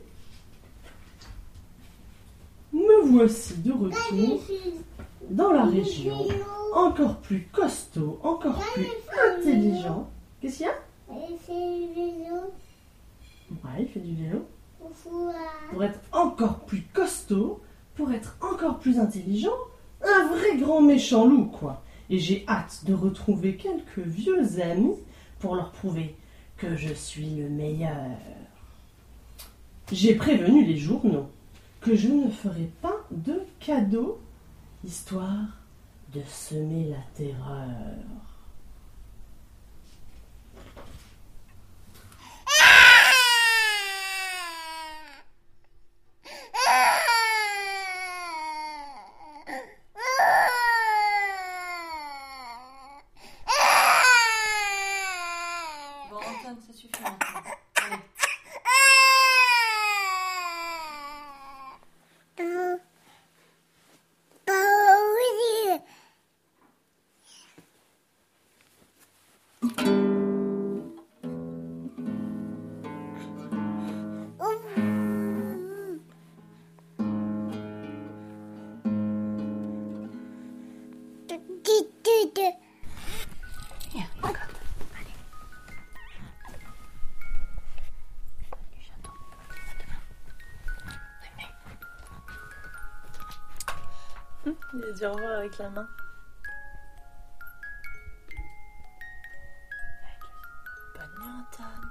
Me 2.73 3.03
voici 3.05 3.55
de 3.57 3.73
retour 3.73 4.41
dans 5.31 5.53
la 5.53 5.65
région, 5.65 6.27
encore 6.75 7.17
plus 7.17 7.49
costaud, 7.53 8.19
encore 8.23 8.59
plus 8.75 8.89
intelligent. 9.37 10.09
Qu'est-ce 10.41 10.59
qu'il 10.59 10.67
y 10.67 10.69
a? 10.69 10.75
Ouais, 11.11 11.27
il 11.31 11.39
fait 13.89 14.01
du 14.01 14.15
vélo. 14.15 14.47
Pour 15.71 15.85
être 15.85 16.01
encore 16.13 16.61
plus 16.61 16.83
costaud, 16.93 17.61
pour 17.95 18.13
être 18.13 18.37
encore 18.41 18.79
plus 18.79 18.99
intelligent, 18.99 19.57
un 20.03 20.29
vrai 20.29 20.57
grand 20.57 20.81
méchant 20.81 21.27
loup, 21.27 21.47
quoi. 21.47 21.83
Et 22.11 22.19
j'ai 22.19 22.45
hâte 22.49 22.85
de 22.87 22.95
retrouver 22.95 23.57
quelques 23.57 23.99
vieux 23.99 24.61
amis 24.61 24.97
pour 25.41 25.57
leur 25.57 25.73
prouver 25.73 26.17
que 26.57 26.77
je 26.77 26.93
suis 26.93 27.37
le 27.37 27.49
meilleur. 27.49 28.17
J'ai 29.93 30.15
prévenu 30.15 30.65
les 30.65 30.77
journaux 30.77 31.27
que 31.81 31.95
je 31.95 32.09
ne 32.09 32.31
ferai 32.31 32.71
pas 32.81 32.97
de 33.11 33.43
cadeaux, 33.61 34.19
histoire 34.85 35.47
de 36.13 36.23
semer 36.29 36.89
la 36.89 37.03
terreur. 37.15 38.28
Dit 94.95 95.05
au 95.05 95.13
revoir 95.13 95.39
avec 95.41 95.59
la 95.59 95.69
main. 95.69 95.87
Bonne 100.95 101.13
nuit, 101.21 101.29
Antoine. 101.53 101.91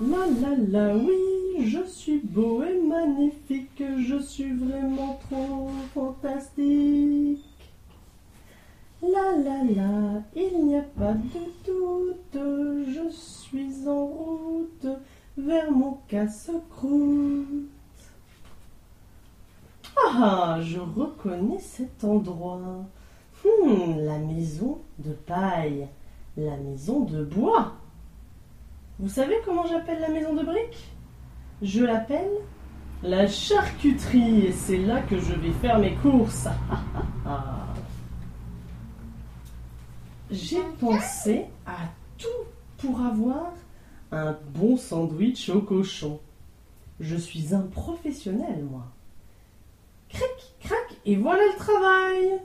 La 0.00 0.26
la 0.26 0.56
la, 0.56 0.96
oui, 0.96 1.68
je 1.70 1.84
suis 1.86 2.20
beau 2.20 2.62
et 2.64 2.80
magnifique, 2.80 3.82
je 4.08 4.18
suis 4.20 4.52
vraiment 4.54 5.20
trop 5.28 5.70
fantastique. 5.92 7.44
La 9.02 9.36
la 9.36 9.64
la, 9.64 10.22
il 10.34 10.66
n'y 10.66 10.76
a 10.76 10.82
pas 10.82 11.12
de 11.14 11.44
doute, 11.66 12.38
je 12.86 13.10
suis 13.10 13.88
en 13.88 14.06
route 14.06 14.86
vers 15.36 15.72
mon 15.72 15.98
casse-croûte. 16.06 17.68
Ah, 19.96 20.60
je 20.62 20.78
reconnais 20.78 21.58
cet 21.58 22.04
endroit. 22.04 22.84
Hmm, 23.44 23.96
la 23.98 24.18
maison 24.18 24.81
de 24.98 25.12
paille, 25.12 25.88
la 26.36 26.56
maison 26.56 27.00
de 27.00 27.24
bois. 27.24 27.74
Vous 28.98 29.08
savez 29.08 29.36
comment 29.44 29.66
j'appelle 29.66 30.00
la 30.00 30.08
maison 30.08 30.34
de 30.34 30.42
briques? 30.44 30.88
Je 31.62 31.84
l'appelle 31.84 32.30
la 33.02 33.26
charcuterie 33.26 34.46
et 34.46 34.52
c'est 34.52 34.78
là 34.78 35.00
que 35.02 35.18
je 35.18 35.34
vais 35.34 35.52
faire 35.52 35.78
mes 35.78 35.94
courses. 35.96 36.46
J'ai 40.30 40.62
pensé 40.80 41.46
à 41.66 41.76
tout 42.16 42.28
pour 42.78 43.00
avoir 43.00 43.52
un 44.12 44.36
bon 44.54 44.76
sandwich 44.76 45.48
au 45.50 45.60
cochon. 45.60 46.20
Je 47.00 47.16
suis 47.16 47.54
un 47.54 47.62
professionnel, 47.62 48.64
moi. 48.70 48.86
Cric, 50.08 50.54
crac, 50.60 50.96
et 51.04 51.16
voilà 51.16 51.42
le 51.42 51.58
travail. 51.58 52.40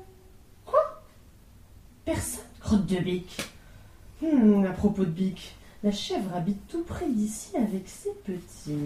Personne 2.08 2.40
crotte 2.62 2.86
de 2.86 3.00
bic. 3.00 3.38
Hmm, 4.22 4.64
à 4.64 4.72
propos 4.72 5.04
de 5.04 5.10
bic, 5.10 5.58
la 5.84 5.92
chèvre 5.92 6.34
habite 6.34 6.66
tout 6.70 6.86
près 6.86 7.06
d'ici 7.06 7.58
avec 7.58 7.90
ses 7.90 8.14
petits. 8.24 8.78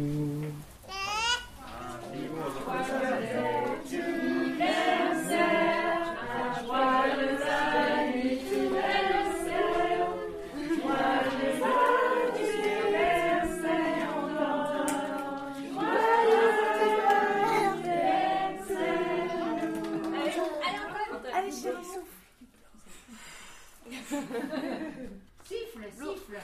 Il 26.34 26.38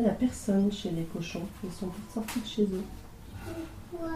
n'y 0.00 0.06
a 0.06 0.12
personne 0.12 0.72
chez 0.72 0.90
les 0.90 1.04
cochons. 1.04 1.46
Ils 1.62 1.70
sont 1.70 1.88
tous 1.88 2.14
sortis 2.14 2.40
de 2.40 2.46
chez 2.46 2.62
eux. 2.62 2.84
On 3.94 3.98
va 3.98 4.08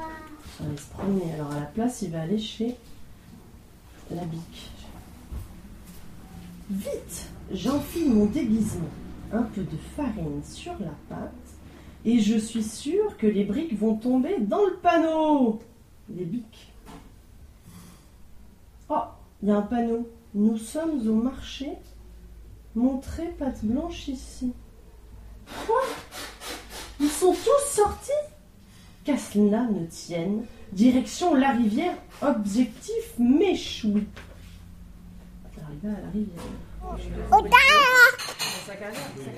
aller 0.61 0.77
se 0.77 0.87
promener. 0.87 1.35
Alors 1.35 1.53
à 1.53 1.61
la 1.61 1.67
place, 1.67 2.01
il 2.03 2.13
va 2.13 2.23
aller 2.23 2.39
chez 2.39 2.77
la 4.11 4.25
bique. 4.25 4.71
Vite 6.71 7.29
J'enfile 7.51 8.11
mon 8.13 8.27
déguisement. 8.27 8.89
Un 9.33 9.43
peu 9.43 9.63
de 9.63 9.77
farine 9.97 10.43
sur 10.45 10.73
la 10.81 10.93
pâte. 11.09 11.33
Et 12.05 12.21
je 12.21 12.37
suis 12.37 12.63
sûre 12.63 13.17
que 13.17 13.27
les 13.27 13.45
briques 13.45 13.79
vont 13.79 13.95
tomber 13.95 14.39
dans 14.39 14.65
le 14.65 14.77
panneau. 14.77 15.61
Les 16.11 16.25
biques. 16.25 16.73
Oh, 18.89 18.97
il 19.43 19.49
y 19.49 19.53
a 19.53 19.57
un 19.57 19.63
panneau. 19.63 20.09
Nous 20.35 20.59
sommes 20.59 21.07
au 21.09 21.15
marché. 21.15 21.73
Montrez 22.75 23.29
pâte 23.39 23.65
blanche 23.65 24.09
ici. 24.09 24.53
Quoi? 25.67 25.81
Ils 27.01 27.09
sont 27.09 27.33
tous 27.33 27.75
sortis? 27.75 28.11
Qu'à 29.05 29.17
cela 29.17 29.65
ne 29.65 29.87
tienne, 29.87 30.45
direction 30.73 31.35
la 31.35 31.53
rivière, 31.53 31.97
objectif 32.21 33.15
m'échoue. 33.19 34.03
Arrivé 35.85 35.97
à 35.97 36.01
la 36.01 36.11
rivière. 36.11 36.59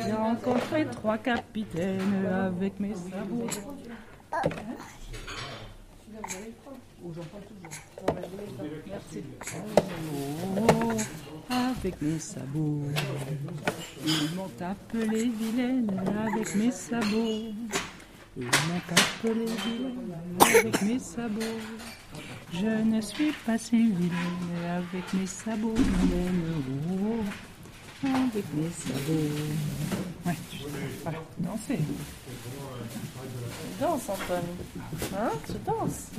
J'ai 0.05 0.13
rencontré 0.13 0.87
trois 0.87 1.19
capitaines 1.19 2.27
avec 2.27 2.81
mes 2.81 2.95
sabots. 2.95 3.47
Merci. 8.87 9.23
Oh, 10.57 10.93
avec 11.51 12.01
mes 12.03 12.19
sabots. 12.19 12.83
Ils 14.07 14.35
m'ont 14.35 14.51
appelé 14.61 15.29
vilaine 15.29 15.91
avec 16.27 16.55
mes 16.55 16.71
sabots. 16.71 17.53
Ils 18.37 18.45
m'ont 18.45 18.83
appelé 18.91 19.45
vilaine 19.45 20.15
avec 20.41 20.83
mes 20.83 20.99
sabots. 20.99 21.61
Je 22.53 22.67
ne 22.67 23.01
suis 23.01 23.33
pas 23.47 23.57
si 23.57 23.77
vilaine 23.77 24.11
avec 24.69 25.13
mes 25.15 25.27
sabots 25.27 25.75
vilaine. 25.75 26.43
Oh, 28.03 28.07
avec 28.07 28.45
mes 28.55 28.71
sabots. 28.71 29.31
Ouais, 30.27 30.37
voilà, 31.03 31.19
danser. 31.39 31.79
Danse, 33.81 34.09
Antoine. 34.09 34.43
Hein 35.17 35.31
Tu 35.47 35.53
danses 35.65 36.11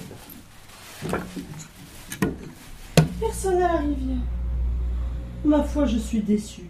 Personne 3.20 3.62
à 3.62 3.74
la 3.74 3.78
rivière. 3.78 4.18
Ma 5.44 5.64
foi, 5.64 5.86
je 5.86 5.98
suis 5.98 6.22
déçue. 6.22 6.70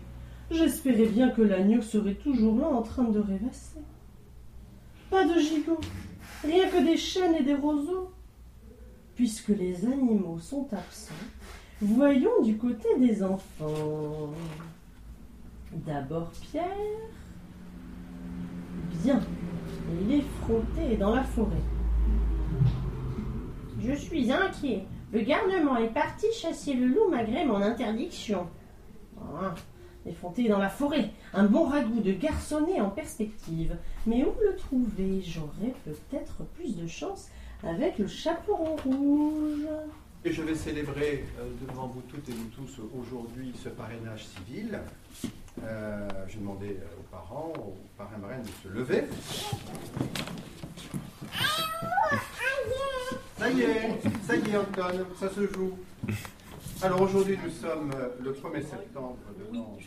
J'espérais 0.50 1.06
bien 1.06 1.30
que 1.30 1.42
l'agneau 1.42 1.82
serait 1.82 2.16
toujours 2.16 2.58
là 2.60 2.68
en 2.68 2.82
train 2.82 3.04
de 3.04 3.20
rêvasser. 3.20 3.80
Pas 5.10 5.26
de 5.26 5.40
gigot, 5.40 5.80
rien 6.44 6.68
que 6.70 6.86
des 6.86 6.98
chênes 6.98 7.36
et 7.36 7.44
des 7.44 7.56
roseaux. 7.56 8.12
Puisque 9.22 9.50
les 9.50 9.86
animaux 9.86 10.40
sont 10.40 10.68
absents, 10.74 11.14
voyons 11.80 12.42
du 12.42 12.58
côté 12.58 12.88
des 12.98 13.22
enfants. 13.22 14.34
D'abord 15.72 16.32
Pierre. 16.42 16.66
Bien, 19.04 19.20
il 20.02 20.12
est 20.12 20.24
frotté 20.42 20.98
dans 20.98 21.14
la 21.14 21.22
forêt. 21.22 21.62
Je 23.80 23.94
suis 23.94 24.32
inquiet. 24.32 24.86
Le 25.14 25.22
garnement 25.22 25.78
est 25.78 25.94
parti 25.94 26.26
chasser 26.34 26.74
le 26.74 26.88
loup 26.88 27.12
malgré 27.12 27.46
mon 27.46 27.62
interdiction. 27.62 28.48
Ah, 29.20 29.54
effronté 30.04 30.50
dans 30.50 30.58
la 30.58 30.70
forêt, 30.70 31.12
un 31.36 31.44
bon 31.44 31.66
ragoût 31.66 32.02
de 32.02 32.14
garçonnet 32.14 32.82
en 32.82 32.90
perspective. 32.90 33.78
Mais 34.08 34.24
où 34.24 34.34
le 34.42 34.56
trouver? 34.56 35.22
J'aurais 35.22 35.76
peut-être 35.86 36.44
plus 36.56 36.76
de 36.76 36.88
chance 36.88 37.30
avec 37.64 37.98
le 38.00 38.08
chaperon 38.08 38.76
rouge. 38.78 39.68
Et 40.24 40.32
je 40.32 40.42
vais 40.44 40.56
célébrer 40.56 41.26
euh, 41.40 41.50
devant 41.68 41.88
vous 41.88 42.02
toutes 42.02 42.28
et 42.30 42.32
vous 42.32 42.50
tous 42.56 42.82
aujourd'hui 43.00 43.54
ce 43.64 43.70
parrainage 43.70 44.26
civil. 44.28 44.80
Euh, 45.64 46.08
je 46.28 46.38
demandais 46.38 46.78
euh, 46.80 47.00
aux 47.00 47.04
parents, 47.12 47.54
aux 47.58 47.76
parrains 47.98 48.18
marraines 48.18 48.44
de 48.44 48.70
se 48.70 48.74
lever. 48.74 49.04
Ça 53.38 53.50
y 53.50 53.62
est, 53.62 54.00
ça 54.28 54.36
y 54.36 54.50
est 54.50 54.58
Anton, 54.58 55.06
ça 55.20 55.30
se 55.30 55.48
joue. 55.48 55.78
Alors 56.84 57.02
aujourd'hui 57.02 57.38
nous 57.44 57.52
sommes 57.52 57.92
euh, 57.96 58.10
le 58.24 58.32
1er 58.32 58.64
septembre 58.64 59.18
de 59.38 59.56
l'an. 59.56 59.78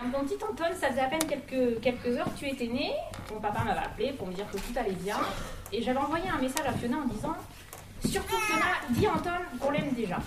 Mon 0.00 0.20
petit 0.24 0.42
Antoine, 0.42 0.74
ça 0.74 0.88
faisait 0.88 1.00
à 1.00 1.08
peine 1.08 1.24
quelques, 1.26 1.80
quelques 1.80 2.06
heures 2.16 2.32
que 2.32 2.38
tu 2.38 2.48
étais 2.48 2.68
né. 2.68 2.92
Mon 3.32 3.40
papa 3.40 3.64
m'avait 3.64 3.80
appelé 3.80 4.12
pour 4.12 4.28
me 4.28 4.32
dire 4.32 4.46
que 4.50 4.56
tout 4.56 4.78
allait 4.78 4.92
bien. 4.92 5.16
Et 5.72 5.82
j'avais 5.82 5.98
envoyé 5.98 6.28
un 6.28 6.38
message 6.40 6.66
à 6.66 6.72
Fiona 6.72 6.98
en 6.98 7.06
disant 7.06 7.34
Surtout 8.04 8.36
Fiona, 8.36 8.64
dis 8.90 9.06
à 9.06 9.14
Anton 9.14 9.30
qu'on 9.60 9.70
l'aime 9.70 9.92
déjà. 9.92 10.18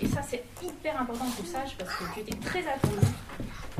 Et 0.00 0.06
ça, 0.06 0.22
c'est 0.22 0.42
hyper 0.62 1.00
important 1.00 1.26
que 1.26 1.36
tu 1.36 1.42
le 1.42 1.48
saches 1.48 1.76
parce 1.76 1.90
que 1.94 2.14
tu 2.14 2.20
étais 2.20 2.36
très 2.38 2.66
attendu. 2.66 3.06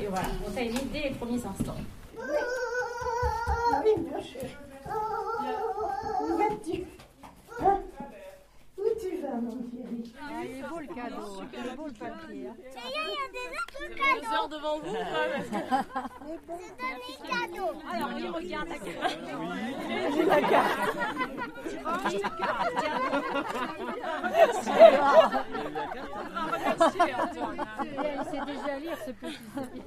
Et 0.03 0.07
voilà, 0.07 0.27
on 0.47 0.51
t'a 0.51 0.61
aimé 0.63 0.81
dès 0.93 1.03
les 1.05 1.11
premiers 1.11 1.45
instants. 1.45 1.77
Oui, 2.19 3.91
bien 3.99 4.23
sûr. 4.23 4.41
Où 6.21 6.37
vas-tu? 6.37 6.85
Hein? 7.61 7.81
Où 8.77 8.83
tu 9.01 9.23
vas, 9.23 9.35
mon 9.41 9.57
il 10.05 10.59
est 10.59 10.69
beau 10.69 10.79
le 10.81 10.87
cadeau, 10.87 11.43
il 11.53 11.59
est 11.67 11.77
beau 11.77 11.87
le 11.87 11.93
papier. 11.93 12.49
Ça 12.73 12.81
y 12.81 12.93
est, 12.93 13.05
il 13.05 13.15
y 13.15 13.25
a 13.25 13.29
des 13.33 13.47
autres 13.59 13.97
cadeaux. 13.97 14.35
heures 14.35 14.49
devant 14.49 14.79
vous, 14.81 14.97
C'est 16.37 16.83
un 16.85 17.49
cadeau. 17.49 17.71
Alors, 17.91 18.11
il 18.19 18.29
regarde 18.29 18.69
la 18.69 18.79
carte. 18.79 19.19
J'ai 20.15 20.25
la 20.25 20.41
carte. 20.43 20.97
Petite 22.05 22.37
carte, 22.37 22.73
tiens. 22.79 22.99
Merci. 24.31 24.71
Merci, 26.65 26.99
Antoine. 27.23 27.67
Il 27.83 28.25
sait 28.31 28.45
déjà 28.47 28.79
lire 28.79 28.99
ce 29.07 29.13
petit. 29.13 29.83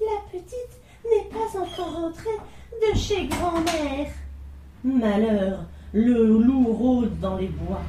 La 0.00 0.18
petite 0.30 0.74
n'est 1.04 1.28
pas 1.30 1.58
encore 1.58 1.92
rentrée 1.92 2.38
de 2.82 2.96
chez 2.96 3.26
grand-mère. 3.26 4.10
Malheur, 4.84 5.64
le 5.92 6.38
loup 6.38 6.72
rôde 6.72 7.18
dans 7.20 7.36
les 7.36 7.48
bois. 7.48 7.82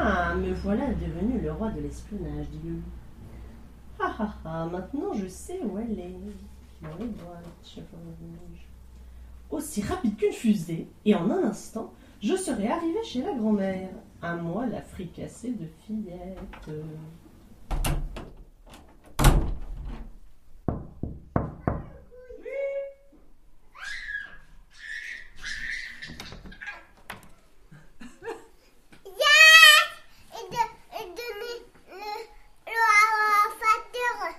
Ah, 0.00 0.34
me 0.36 0.52
voilà 0.54 0.86
devenu 0.94 1.40
le 1.40 1.50
roi 1.52 1.70
de 1.70 1.80
l'espionnage, 1.80 2.46
dit 2.50 2.60
le 2.64 2.70
loup. 2.74 2.82
Ah 3.98 4.14
ah 4.20 4.34
ah, 4.44 4.66
maintenant 4.66 5.12
je 5.12 5.26
sais 5.26 5.60
où 5.64 5.76
elle 5.78 5.98
est. 5.98 6.14
Aussi 9.50 9.82
rapide 9.82 10.16
qu'une 10.16 10.32
fusée, 10.32 10.86
et 11.04 11.14
en 11.14 11.28
un 11.30 11.42
instant, 11.44 11.92
je 12.22 12.36
serai 12.36 12.68
arrivé 12.68 13.02
chez 13.04 13.22
la 13.22 13.34
grand-mère. 13.34 13.90
À 14.22 14.36
moi 14.36 14.66
la 14.66 14.82
fricassée 14.82 15.52
de 15.52 15.66
fillette. 15.86 16.38
Et, 30.30 30.50
de, 30.50 30.56
et 30.94 31.06
donner 31.06 31.56
le, 31.88 32.08
le, 32.66 32.72
facteur. 33.58 34.34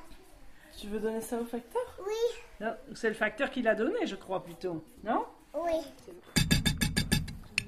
Tu 0.77 0.87
veux 0.87 0.99
donner 0.99 1.18
ça 1.29 1.39
au 1.39 1.45
facteur 1.45 1.81
Oui, 1.99 2.39
Non, 2.59 2.73
C'est 2.95 3.09
le 3.09 3.13
facteur 3.13 3.51
qui 3.51 3.61
l'a 3.61 3.75
donné, 3.75 4.07
je 4.07 4.15
crois, 4.15 4.43
plutôt. 4.43 4.83
Non 5.03 5.25
oui. 5.53 5.81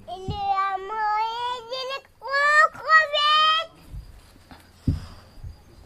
Il 0.07 0.23
est 0.29 0.35
à 0.35 0.77
moi 0.77 1.07
et 1.19 1.61
il 1.67 1.89
est 1.97 2.05
crevette. 2.73 3.73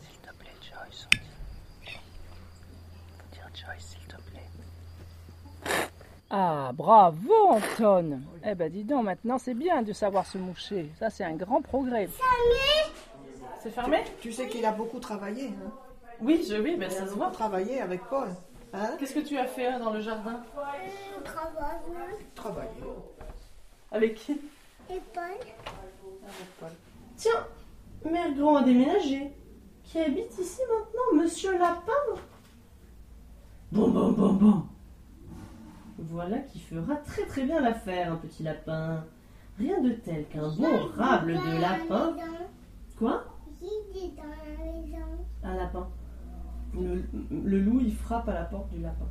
S'il 0.02 0.20
te 0.20 0.34
plaît, 0.34 0.58
Joyce. 0.62 1.08
Faut 3.18 3.30
dire 3.32 3.50
Joyce, 3.54 3.86
s'il 3.86 4.08
te 4.08 4.16
plaît. 4.30 4.50
Ah, 6.30 6.72
bravo, 6.74 7.50
Anton 7.50 8.22
Eh 8.46 8.56
ben, 8.56 8.70
dis 8.72 8.84
donc, 8.84 9.06
maintenant, 9.06 9.38
c'est 9.38 9.54
bien 9.54 9.82
de 9.84 9.94
savoir 9.94 10.26
se 10.26 10.38
moucher. 10.38 10.92
Ça, 11.00 11.10
c'est 11.10 11.24
un 11.24 11.36
grand 11.36 11.62
progrès. 11.62 12.10
C'est 13.62 13.72
fermé 13.72 14.04
Tu 14.20 14.34
sais 14.34 14.48
qu'il 14.50 14.66
a 14.66 14.72
beaucoup 14.72 15.00
travaillé. 15.00 15.48
Hein 15.48 15.72
Oui, 16.22 16.46
je, 16.48 16.56
oui, 16.56 16.76
ben, 16.78 16.90
ça 16.90 17.04
a 17.04 17.08
se 17.08 17.14
voit. 17.14 17.30
travaillé 17.32 17.82
avec 17.82 18.02
Paul. 18.10 18.30
Hein? 18.74 18.92
Qu'est-ce 19.00 19.14
que 19.14 19.20
tu 19.20 19.38
as 19.38 19.46
fait 19.46 19.68
hein, 19.68 19.80
dans 19.80 19.92
le 19.92 20.02
jardin? 20.02 20.42
Travaillé. 22.36 22.70
Avec 23.92 24.16
qui? 24.16 24.34
Et 24.90 25.02
Paul 25.14 25.24
Avec 25.24 26.50
Paul. 26.60 26.70
Tiens, 27.16 27.48
Mère 28.10 28.34
Grand 28.34 28.58
a 28.58 28.64
déménagé. 28.64 29.32
Qui 29.84 30.00
habite 30.00 30.38
ici 30.40 30.62
maintenant 30.68 31.24
Monsieur 31.24 31.58
Lapin? 31.58 32.22
Bon, 33.72 33.90
bon, 33.90 34.12
bon, 34.12 34.34
bon. 34.34 34.64
Voilà 35.98 36.40
qui 36.40 36.60
fera 36.60 36.96
très 36.98 37.26
très 37.26 37.44
bien 37.44 37.62
l'affaire, 37.62 38.12
un 38.12 38.18
petit 38.18 38.44
lapin. 38.44 39.06
Rien 39.58 39.80
de 39.82 39.92
tel 39.92 40.28
qu'un 40.28 40.50
bon 40.50 40.88
rable 40.98 41.34
de 41.34 41.62
lapin. 41.62 42.16
Quoi? 42.98 43.24
Il 43.62 43.68
est 43.98 44.16
dans 44.16 44.24
la 44.24 44.66
maison. 44.66 45.06
Un 45.44 45.56
lapin. 45.56 45.88
Le, 46.80 47.04
le 47.44 47.60
loup, 47.60 47.80
il 47.82 47.96
frappe 47.96 48.28
à 48.30 48.34
la 48.34 48.44
porte 48.44 48.70
du 48.70 48.82
lapin. 48.82 49.06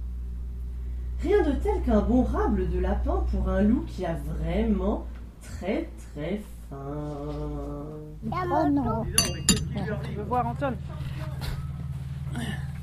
Rien 1.20 1.42
de 1.42 1.52
tel 1.52 1.82
qu'un 1.82 2.00
bon 2.00 2.22
rable 2.22 2.68
de 2.70 2.78
lapin 2.78 3.24
pour 3.30 3.48
un 3.48 3.62
loup 3.62 3.84
qui 3.88 4.04
a 4.04 4.14
vraiment 4.14 5.06
très 5.40 5.88
très 6.12 6.42
faim. 6.68 6.76
Oh 8.32 8.68
non 8.70 9.04
Tu 9.04 10.14
veux 10.16 10.22
voir 10.24 10.46
Anton 10.46 10.74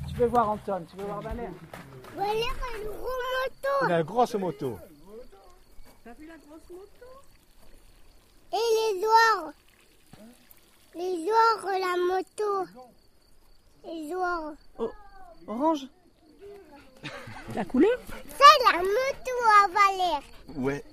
Tu 0.08 0.14
veux 0.16 0.26
voir 0.26 0.50
Anton 0.50 0.82
Tu 0.90 0.96
veux 0.96 1.04
voir 1.04 1.20
Valère 1.20 1.50
Voilà 2.14 2.32
une 2.32 2.88
grosse 2.88 3.14
moto. 3.44 3.92
a 3.92 3.98
une 4.00 4.06
grosse 4.06 4.34
moto. 4.34 4.78
T'as 6.04 6.14
vu 6.14 6.26
la 6.26 6.34
grosse 6.36 6.70
moto? 6.70 7.06
Et 8.52 8.56
les 8.56 9.04
oirs. 9.06 9.52
Les 10.94 11.26
oirs, 11.30 11.64
la 11.78 11.96
moto. 12.14 12.68
Les 13.84 14.14
oirs. 14.14 14.52
Orange 15.46 15.86
La 17.54 17.64
couleur 17.64 17.98
C'est 18.28 18.72
la 18.72 18.78
moto 18.78 19.32
à 19.62 19.68
Valère. 19.68 20.22
Ouais. 20.56 20.84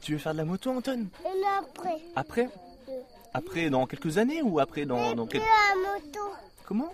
Tu 0.00 0.12
veux 0.12 0.18
faire 0.18 0.32
de 0.32 0.38
la 0.38 0.44
moto, 0.44 0.70
Anton 0.70 1.06
Et 1.24 1.28
après. 1.58 2.00
Après? 2.16 2.48
Après, 3.32 3.70
dans 3.70 3.86
quelques 3.86 4.18
années 4.18 4.42
ou 4.42 4.58
après 4.60 4.84
dans, 4.84 5.14
dans 5.14 5.26
quel... 5.26 5.40
la 5.40 5.74
moto. 5.76 6.20
Comment? 6.66 6.92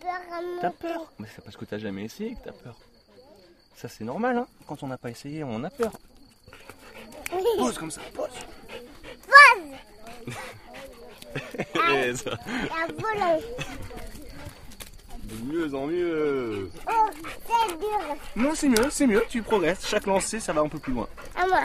Peur 0.00 0.20
à 0.32 0.42
moto. 0.42 0.58
T'as 0.60 0.70
peur? 0.70 1.12
Mais 1.18 1.28
c'est 1.34 1.42
parce 1.42 1.56
que 1.56 1.64
t'as 1.64 1.78
jamais 1.78 2.04
essayé 2.04 2.34
que 2.34 2.44
t'as 2.44 2.52
peur. 2.52 2.76
Ça, 3.76 3.88
c'est 3.88 4.04
normal, 4.04 4.36
hein 4.38 4.46
Quand 4.66 4.82
on 4.82 4.88
n'a 4.88 4.98
pas 4.98 5.10
essayé, 5.10 5.42
on 5.42 5.64
a 5.64 5.70
peur. 5.70 5.92
Oui. 7.32 7.42
Pose 7.56 7.78
comme 7.78 7.90
ça, 7.90 8.02
pose 8.14 8.28
Pose. 9.26 10.34
Ça. 12.24 12.38
De 15.30 15.52
mieux 15.52 15.74
en 15.74 15.86
mieux. 15.86 16.70
Oh, 16.88 16.92
c'est 17.12 17.78
dur. 17.78 18.16
Non, 18.36 18.52
c'est 18.54 18.68
mieux, 18.68 18.90
c'est 18.90 19.06
mieux, 19.06 19.24
tu 19.28 19.42
progresses. 19.42 19.86
Chaque 19.86 20.06
lancée, 20.06 20.40
ça 20.40 20.52
va 20.52 20.60
un 20.62 20.68
peu 20.68 20.78
plus 20.78 20.92
loin. 20.92 21.06
À 21.36 21.46
moi. 21.46 21.64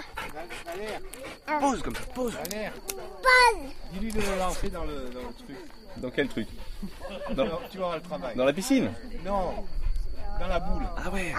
Pose 1.60 1.82
comme 1.82 1.96
ça, 1.96 2.02
pose. 2.14 2.34
Pose. 2.34 3.72
Dis-lui 3.94 4.12
de 4.12 4.22
le 4.22 4.38
lancer 4.38 4.70
dans 4.70 4.84
le, 4.84 5.10
dans 5.10 5.22
le 5.22 5.34
truc. 5.34 5.58
Dans 5.98 6.12
quel 6.12 6.28
truc? 6.28 6.48
Non, 7.36 7.48
tu 7.72 7.78
vas 7.78 7.86
avoir 7.86 7.96
le 7.96 8.02
travail. 8.02 8.36
Dans 8.36 8.46
la 8.46 8.54
piscine? 8.54 8.92
Non, 9.24 9.66
dans 10.40 10.48
la 10.48 10.60
boule. 10.60 10.84
Ah 11.04 11.10
ouais 11.10 11.34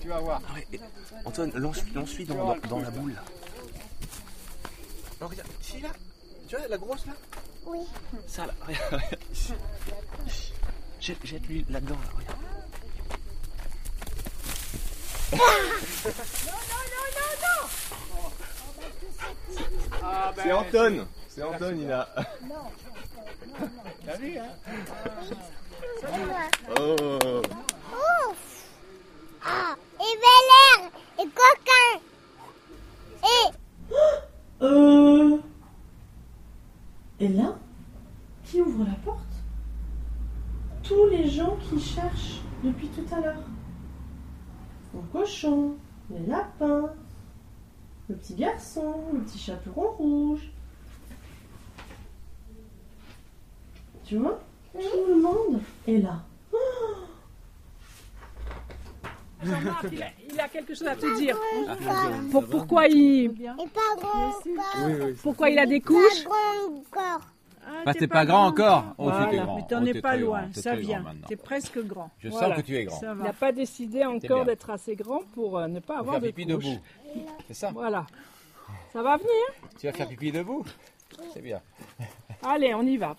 Tu 0.00 0.08
vas 0.08 0.18
voir. 0.20 0.40
Ah 0.48 0.54
ouais. 0.54 0.66
et- 0.72 0.80
Antoine, 1.24 1.50
lance, 1.54 1.82
lance-lui 1.94 2.24
dans, 2.26 2.34
dans, 2.36 2.56
dans 2.68 2.78
la 2.80 2.90
boule 2.90 3.14
là. 3.14 3.22
Non, 5.20 5.26
regarde, 5.26 5.48
ici 5.60 5.80
là. 5.80 5.88
Tu 6.48 6.56
vois 6.56 6.68
la 6.68 6.76
grosse 6.78 7.06
là? 7.06 7.12
Oui. 7.66 7.78
Ça 8.26 8.46
là, 8.46 8.52
regarde, 8.66 8.92
regarde. 8.92 9.16
Jette, 11.00 11.24
jette-lui 11.24 11.64
là-dedans 11.68 11.94
là, 11.94 12.10
regarde. 12.16 12.38
Ah, 20.02 20.32
ben, 20.36 20.42
C'est 20.42 20.52
Anton 20.52 21.06
C'est 21.28 21.42
Anton, 21.42 21.76
il 21.78 21.92
a. 21.92 22.08
T'as 24.04 24.16
vu, 24.16 24.38
hein. 24.38 24.48
Oh 26.78 26.96
Ouf. 27.92 28.64
Ah, 29.44 29.76
et 30.00 30.14
Valère. 30.24 30.90
Et 31.20 31.28
coquin. 31.28 32.00
Et. 33.24 33.48
Euh. 34.62 35.38
Et 37.20 37.28
là, 37.28 37.58
qui 38.44 38.60
ouvre 38.60 38.84
la 38.84 38.94
porte? 39.04 39.37
Tous 40.88 41.06
les 41.10 41.28
gens 41.28 41.56
qui 41.68 41.78
cherchent 41.80 42.40
depuis 42.64 42.88
tout 42.88 43.04
à 43.14 43.20
l'heure. 43.20 43.42
Le 44.94 45.00
cochon, 45.12 45.74
les 46.10 46.26
lapins, 46.26 46.90
le 48.08 48.14
petit 48.16 48.34
garçon, 48.34 48.94
le 49.12 49.20
petit 49.20 49.38
chaperon 49.38 49.90
rouge. 49.98 50.50
Tu 54.04 54.16
vois 54.16 54.40
Tout 54.72 54.80
le 55.08 55.20
monde 55.20 55.60
est 55.86 55.98
là. 55.98 56.22
Jean-Marc, 59.44 59.86
il, 59.92 60.02
a- 60.02 60.06
il 60.32 60.40
a 60.40 60.48
quelque 60.48 60.74
chose 60.74 60.88
à 60.88 60.96
te 60.96 61.16
dire. 61.18 61.36
Ah, 61.68 62.08
Pour- 62.32 62.46
pourquoi 62.46 62.86
il, 62.88 63.32
pourquoi 65.22 65.50
il 65.50 65.58
a 65.58 65.66
des 65.66 65.80
couches 65.80 66.24
Corps. 67.68 67.82
Bah, 67.84 67.94
t'es 67.94 68.06
pas 68.06 68.24
grand 68.26 68.46
encore. 68.46 68.84
Oh, 68.98 69.04
Voilà, 69.04 69.26
grand. 69.44 69.56
mais 69.56 69.66
t'en 69.68 69.82
Oh, 69.82 69.86
es 69.86 70.00
pas 70.00 70.16
loin, 70.16 70.42
ça 70.52 70.74
vient. 70.74 71.04
T'es 71.28 71.36
presque 71.36 71.78
grand. 71.84 72.10
Je 72.18 72.28
Voilà. 72.28 72.48
sens 72.48 72.56
que 72.56 72.60
tu 72.62 72.76
es 72.76 72.84
grand. 72.84 73.00
Il 73.02 73.22
n'a 73.22 73.32
pas 73.32 73.52
décidé 73.52 74.04
encore 74.04 74.44
d'être 74.44 74.70
assez 74.70 74.96
grand 74.96 75.20
pour 75.34 75.58
euh, 75.58 75.66
ne 75.68 75.80
pas 75.80 75.98
avoir 75.98 76.14
faire 76.16 76.22
de 76.22 76.26
pipi 76.28 76.46
debout. 76.46 76.78
C'est 77.46 77.54
ça 77.54 77.70
Voilà. 77.72 78.06
Ça 78.92 79.02
va 79.02 79.16
venir 79.16 79.30
Tu 79.78 79.86
vas 79.86 79.92
faire 79.92 80.08
pipi 80.08 80.32
debout 80.32 80.64
C'est 81.32 81.42
bien. 81.42 81.60
Allez, 82.42 82.74
on 82.74 82.82
y 82.82 82.96
va. 82.96 83.16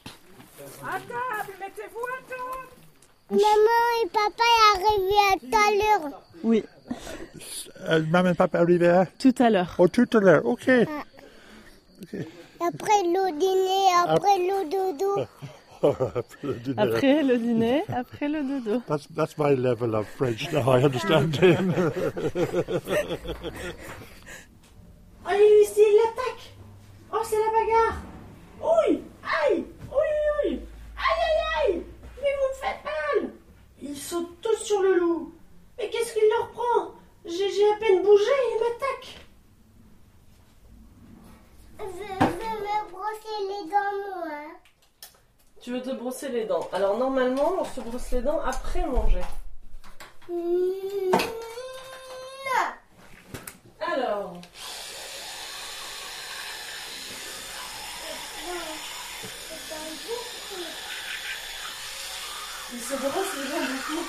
À 0.83 0.93
table, 0.93 1.53
mettez-vous 1.59 1.99
à 1.99 2.29
table. 2.29 2.69
Maman 3.31 4.03
et 4.03 4.07
papa 4.09 4.43
est 4.43 4.79
arrivé 4.79 5.15
à 5.31 5.39
tout 5.39 5.55
à 5.55 5.71
l'heure. 6.07 6.21
Oui, 6.43 6.63
Euh, 7.89 8.03
maman 8.09 8.29
et 8.31 8.33
papa 8.33 8.59
arrivaient 8.59 9.05
tout 9.19 9.35
à 9.37 9.49
l'heure. 9.51 9.75
Oh, 9.77 9.87
tout 9.87 10.07
à 10.13 10.19
l'heure, 10.19 10.45
ok. 10.45 10.69
Après 12.61 13.03
le 13.03 13.31
dîner, 13.39 13.87
après 14.05 14.37
le 14.37 14.69
dodo. 14.69 15.25
Après 15.81 16.43
le 16.43 16.53
dîner. 16.55 16.77
Après 16.77 17.23
le 17.23 17.37
dîner, 17.37 17.83
après 17.87 18.27
le 18.27 18.43
dodo. 18.43 18.81
That's, 18.87 19.07
that's 19.15 19.37
my 19.37 19.55
level 19.55 19.95
of 19.95 20.05
French 20.17 20.51
now, 20.51 20.69
I 20.69 20.83
understand 20.83 21.35
him. 21.37 21.73
Oh, 25.25 25.31
ici, 25.61 25.81
il 25.81 25.95
l'attaque 25.97 26.53
Oh, 27.13 27.17
c'est 27.23 27.37
la 27.37 27.51
bagarre 27.51 28.01
Ouille 28.61 29.01
Aïe 29.23 29.63
Ouille, 29.91 30.49
ouille 30.49 30.59
Aïe, 30.97 31.21
aïe, 31.27 31.73
aïe 31.75 31.83
Mais 32.21 32.29
vous 32.39 32.49
me 32.49 32.55
faites 32.61 32.83
mal 32.83 33.31
Ils 33.81 33.97
sautent 33.97 34.41
tous 34.41 34.57
sur 34.63 34.81
le 34.81 34.95
loup. 34.97 35.33
Mais 35.77 35.89
qu'est-ce 35.89 36.13
qu'il 36.13 36.27
leur 36.29 36.49
prend? 36.49 36.91
J'ai 37.25 37.49
j'ai 37.51 37.69
à 37.71 37.77
peine 37.79 38.01
bougé, 38.01 38.23
ils 38.51 38.59
m'attaquent 38.59 39.19
Je, 41.79 41.85
je 41.85 41.85
me 41.85 42.91
brosser 42.91 43.39
les 43.47 43.69
dents, 43.69 43.97
moi. 44.15 44.41
Tu 45.61 45.71
veux 45.71 45.81
te 45.81 45.91
brosser 45.91 46.29
les 46.29 46.45
dents. 46.45 46.67
Alors 46.73 46.97
normalement, 46.97 47.53
on 47.59 47.65
se 47.65 47.81
brosse 47.81 48.11
les 48.11 48.21
dents 48.21 48.39
après 48.41 48.85
manger. 48.85 49.21
Non. 50.29 51.17
Alors, 53.81 54.33
il 62.73 62.79
se 62.79 62.93
brosse 62.95 63.35
les 63.37 63.49
dents 63.49 63.65
beaucoup. 63.65 64.05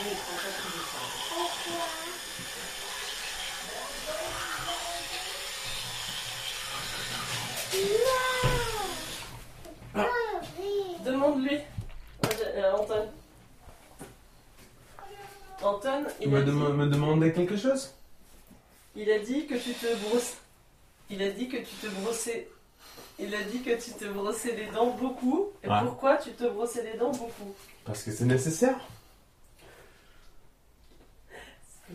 Allez, 0.00 0.16
prends 0.16 0.36
pas 0.36 0.52
tout 0.56 0.68
le 0.68 0.82
temps. 0.82 2.14
Demande-lui. 11.04 11.58
Euh, 12.56 12.72
Anton. 12.72 13.08
Anton, 15.62 16.04
Tu 16.20 16.26
il 16.26 16.30
me, 16.30 16.38
a, 16.38 16.42
dit, 16.42 16.50
dem- 16.50 16.76
me 16.76 16.86
demandais 16.86 17.23
quelque 17.34 17.56
chose? 17.56 17.92
Il 18.96 19.10
a 19.10 19.18
dit 19.18 19.46
que 19.46 19.54
tu 19.56 19.72
te 19.72 19.94
brosses. 20.08 20.36
Il 21.10 21.22
a 21.22 21.30
dit 21.30 21.48
que 21.48 21.56
tu 21.58 21.74
te 21.82 21.86
brossais. 22.00 22.48
Il 23.18 23.34
a 23.34 23.42
dit 23.42 23.60
que 23.60 23.80
tu 23.82 23.92
te 23.92 24.04
brossais 24.06 24.54
les 24.56 24.66
dents 24.72 24.90
beaucoup. 24.92 25.48
Et 25.62 25.68
Ouais. 25.68 25.80
pourquoi 25.84 26.16
tu 26.16 26.30
te 26.32 26.44
brossais 26.44 26.82
les 26.84 26.98
dents 26.98 27.10
beaucoup? 27.12 27.54
Parce 27.84 28.02
que 28.02 28.10
c'est 28.10 28.24
nécessaire. 28.24 28.76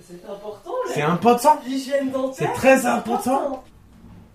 C'est 0.07 0.23
important. 0.25 0.71
C'est 0.93 1.01
important. 1.01 1.59
L'hygiène 1.65 2.11
dentaire. 2.11 2.49
C'est 2.49 2.53
très 2.55 2.85
important. 2.85 3.63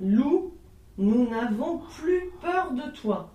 Lou, 0.01 0.53
nous 0.99 1.29
n'avons 1.31 1.79
plus 1.97 2.31
peur 2.43 2.73
de 2.73 2.91
toi. 2.91 3.31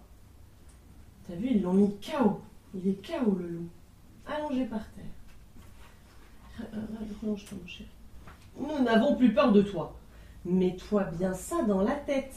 T'as 1.27 1.35
vu, 1.35 1.47
ils 1.51 1.61
l'ont 1.61 1.73
mis 1.73 1.95
KO. 1.99 2.41
Il 2.75 2.87
est 2.89 3.05
KO 3.07 3.35
le 3.39 3.47
loup. 3.47 3.67
Allongé 4.27 4.65
par 4.65 4.81
chéri. 7.67 7.89
Nous 8.59 8.83
n'avons 8.83 9.15
plus 9.15 9.33
peur 9.33 9.51
de 9.51 9.61
toi. 9.61 9.93
Mets-toi 10.45 11.03
bien 11.17 11.33
ça 11.33 11.63
dans 11.63 11.81
la 11.81 11.95
tête. 11.95 12.35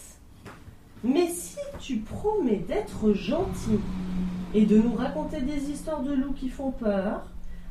Mais 1.04 1.28
si 1.28 1.58
tu 1.80 1.98
promets 1.98 2.56
d'être 2.58 3.12
gentil 3.12 3.80
et 4.54 4.66
de 4.66 4.78
nous 4.78 4.94
raconter 4.94 5.40
des 5.40 5.70
histoires 5.70 6.02
de 6.02 6.12
loups 6.12 6.32
qui 6.34 6.48
font 6.48 6.70
peur, 6.70 7.22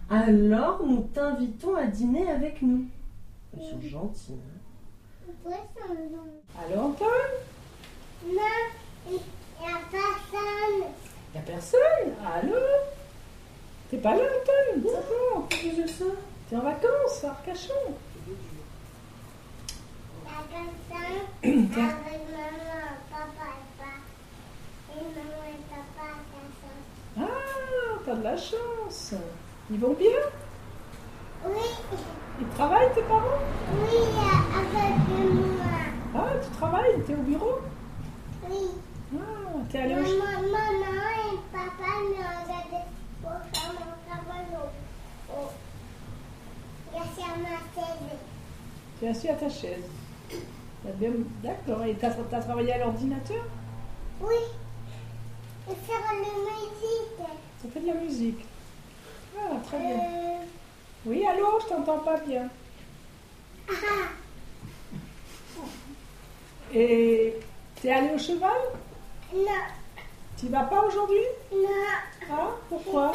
alors 0.10 0.86
nous 0.86 1.08
t'invitons 1.14 1.76
à 1.76 1.86
dîner 1.86 2.30
avec 2.30 2.62
nous. 2.62 2.86
Ils 3.58 3.70
sont 3.70 3.82
gentils. 3.82 4.34
hein. 4.34 5.32
Pourquoi 5.44 5.58
Anton 6.78 7.06
Non, 8.28 8.42
il 9.08 9.14
n'y 9.14 9.18
a 9.66 9.80
personne. 9.90 10.90
Y 11.34 11.38
a 11.38 11.42
personne? 11.42 12.14
Allô? 12.34 12.56
T'es 13.90 13.98
pas 13.98 14.16
là, 14.16 14.24
Anton 14.24 14.82
Bonjour, 14.82 15.48
qu'est-ce 15.50 15.76
que 15.82 15.88
c'est 15.88 15.94
ça 16.04 16.06
T'es 16.52 16.58
en 16.58 16.64
vacances, 16.64 17.24
à 17.24 17.30
Arcachon 17.30 17.74
avec 21.44 21.64
maman, 21.72 21.72
papa 23.10 23.48
et 23.56 23.64
papa. 23.80 23.92
Et 24.92 25.00
maman 25.16 25.44
et 25.48 25.62
papa 25.70 26.08
à. 27.18 27.22
Ah, 27.22 28.00
t'as 28.06 28.16
de 28.16 28.24
la 28.24 28.36
chance 28.36 29.14
Ils 29.72 29.80
vont 29.80 29.94
bien? 29.94 30.10
Oui, 31.46 31.70
Ils 32.42 32.48
travaillent, 32.50 32.94
tes 32.96 33.02
parents? 33.04 33.40
Oui, 33.74 33.98
avec 34.60 34.98
moi. 35.34 35.66
Ah, 36.16 36.34
tu 36.44 36.50
travailles 36.58 37.02
T'es 37.08 37.14
au 37.16 37.22
bureau? 37.24 37.60
Oui. 38.50 38.58
Ah, 39.16 39.20
t'es 39.72 39.80
allé 39.80 39.96
au... 39.96 39.98
Maman, 40.00 40.42
maman 40.52 41.12
et 41.32 41.38
papa 41.54 41.92
me 42.02 42.18
regardaient 42.18 42.88
pour 43.22 43.32
faire 43.54 43.72
mon 43.72 43.96
travail 44.06 44.46
au, 44.54 45.34
au, 45.34 45.50
grâce 46.92 47.02
à 47.02 47.02
ma 47.02 47.16
télé. 47.16 47.21
Tu 49.00 49.06
es 49.06 49.10
assis 49.10 49.30
à 49.30 49.34
ta 49.34 49.50
chaise. 49.50 49.84
Bien- 50.96 51.12
D'accord, 51.44 51.84
et 51.86 51.94
t'as 51.96 52.10
t'as 52.12 52.42
travaillé 52.42 52.74
à 52.74 52.80
l'ordinateur? 52.80 53.44
Oui. 54.22 54.34
Et 55.70 55.76
faire 55.86 56.00
la 56.08 56.14
musique. 56.20 57.28
Ça 57.62 57.70
fait 57.74 57.80
de 57.80 57.88
la 57.88 57.94
musique. 57.94 58.46
Ah, 59.38 59.56
très 59.66 59.78
bien. 59.80 59.90
Euh, 59.96 60.44
Oui, 61.06 61.26
allô, 61.26 61.60
je 61.62 61.68
t'entends 61.68 62.00
pas 62.00 62.18
bien. 62.20 62.48
ah, 63.70 63.74
Et 66.74 67.36
t'es 67.82 67.92
allé 67.92 68.14
au 68.16 68.18
cheval? 68.20 68.52
Non, 69.34 69.46
Tu 70.38 70.48
vas 70.48 70.64
pas 70.64 70.82
aujourd'hui? 70.86 71.26
Non. 71.54 71.70
Ah, 72.32 72.50
pourquoi? 72.70 73.12
À. 73.12 73.14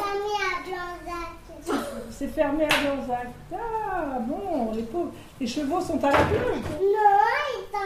C'est 2.11 2.27
fermé 2.27 2.65
à 2.65 2.67
Blanzac. 2.67 3.27
Ah, 3.53 4.19
bon, 4.19 4.71
les 4.73 4.83
pauvres. 4.83 5.11
Les 5.39 5.47
chevaux 5.47 5.81
sont 5.81 6.03
à 6.03 6.11
la 6.11 6.17
plage 6.17 6.57
Non, 6.79 7.17
ils 7.53 7.67
sont 7.71 7.77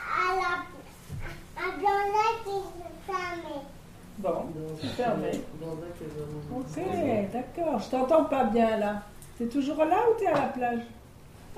à 0.00 0.34
la 0.36 0.62
à 1.58 1.76
Blanzac, 1.78 2.38
ils 2.46 2.50
sont 2.50 3.12
fermés. 3.12 3.62
Bon, 4.18 4.46
c'est 4.80 4.88
fermé. 4.88 5.30
Ok, 6.54 7.32
d'accord. 7.32 7.78
Je 7.80 7.90
t'entends 7.90 8.24
pas 8.24 8.44
bien 8.44 8.78
là. 8.78 9.02
T'es 9.38 9.46
toujours 9.46 9.84
là 9.84 9.98
ou 10.10 10.18
t'es 10.18 10.26
à 10.26 10.32
la 10.32 10.48
plage? 10.48 10.80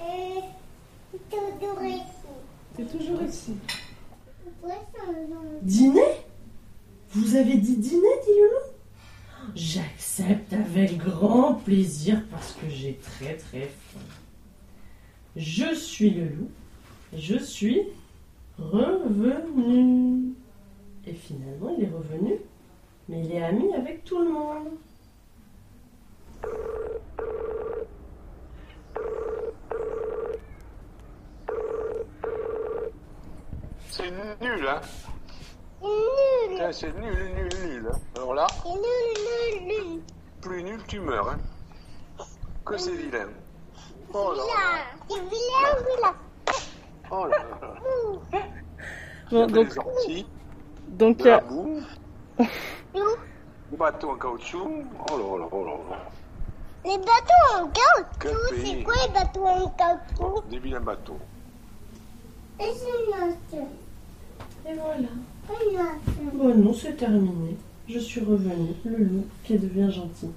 Et 0.00 0.42
toujours 1.30 1.82
ici. 1.84 2.02
T'es 2.76 2.84
toujours 2.84 3.22
ici. 3.22 3.56
Dîner? 5.62 6.24
Vous 7.10 7.36
avez 7.36 7.56
dit 7.56 7.76
dîner, 7.76 8.20
dit 8.24 8.34
le 8.36 8.44
loup 8.44 8.77
J'accepte 9.54 10.52
avec 10.52 10.98
grand 10.98 11.54
plaisir 11.54 12.22
parce 12.30 12.52
que 12.52 12.68
j'ai 12.68 12.94
très 12.94 13.34
très 13.34 13.66
faim. 13.66 14.00
Je 15.36 15.74
suis 15.74 16.10
le 16.10 16.24
loup. 16.24 16.50
Je 17.16 17.36
suis 17.36 17.82
revenu. 18.58 20.34
Et 21.06 21.14
finalement, 21.14 21.74
il 21.78 21.84
est 21.84 21.90
revenu, 21.90 22.34
mais 23.08 23.24
il 23.24 23.32
est 23.32 23.42
ami 23.42 23.72
avec 23.74 24.04
tout 24.04 24.18
le 24.18 24.30
monde. 24.30 24.68
C'est 33.90 34.10
nul, 34.40 34.68
hein 34.68 34.80
C'est 36.70 36.92
nul, 36.98 37.32
nul, 37.34 37.48
nul. 37.64 37.88
hein. 37.92 37.98
Alors 38.16 38.34
là, 38.34 38.46
Nul, 38.64 38.74
nul, 38.76 39.66
nul. 39.66 40.02
plus 40.42 40.62
nul, 40.62 40.80
tu 40.86 41.00
meurs. 41.00 41.30
Hein. 41.30 41.38
Que 42.64 42.76
c'est 42.76 42.92
vilain. 42.94 43.28
Oh 44.12 44.32
là 44.36 44.42
Vilain. 44.42 44.84
C'est 45.08 45.20
vilain, 45.20 45.94
vilain. 45.96 46.14
Oh 47.10 47.26
là 47.26 47.38
là. 47.38 48.42
Bon, 49.30 49.46
donc, 49.46 49.68
orties, 49.78 50.26
donc, 50.88 51.16
de 51.18 51.24
la 51.24 51.36
euh, 51.38 51.40
boue, 51.40 51.80
le 52.94 53.76
bateau 53.76 54.10
en 54.10 54.16
caoutchouc. 54.16 54.84
Oh 55.10 55.16
là 55.16 55.38
là, 55.38 55.48
oh 55.50 55.64
là 55.64 55.72
là. 55.90 56.10
Les 56.84 56.98
bateaux 56.98 57.62
en 57.62 57.68
caoutchouc, 57.68 58.54
c'est 58.64 58.82
quoi 58.82 58.94
les 59.06 59.12
bateaux 59.12 59.44
en 59.46 59.68
caoutchouc? 59.70 60.42
Des 60.50 60.58
vilains 60.58 60.80
bateaux. 60.80 61.18
Et 62.60 62.72
c'est 62.74 63.06
notre. 63.10 63.66
Et 64.66 64.74
voilà. 64.74 65.08
Bon, 66.34 66.54
non, 66.54 66.74
c'est 66.74 66.96
terminé. 66.96 67.56
Je 67.88 67.98
suis 67.98 68.20
revenu, 68.20 68.74
le 68.84 69.04
loup 69.04 69.24
qui 69.44 69.58
devient 69.58 69.90
gentil. 69.90 70.28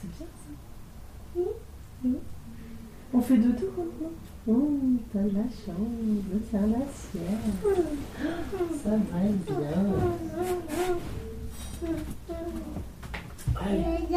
C'est 0.00 0.08
bien 0.08 0.26
ça 0.26 1.40
Oui. 2.04 2.14
On 3.12 3.20
fait 3.20 3.36
dodo 3.36 3.66
maintenant 3.76 4.10
Oh, 4.48 4.70
t'as 5.12 5.18
de 5.20 5.36
la 5.36 5.42
chance, 5.42 5.76
c'est 6.50 6.56
un 6.56 6.72
assiette. 6.72 7.52
Ça 8.82 8.90
va 8.90 8.96
bien. 8.96 9.84
Allez, 13.60 14.16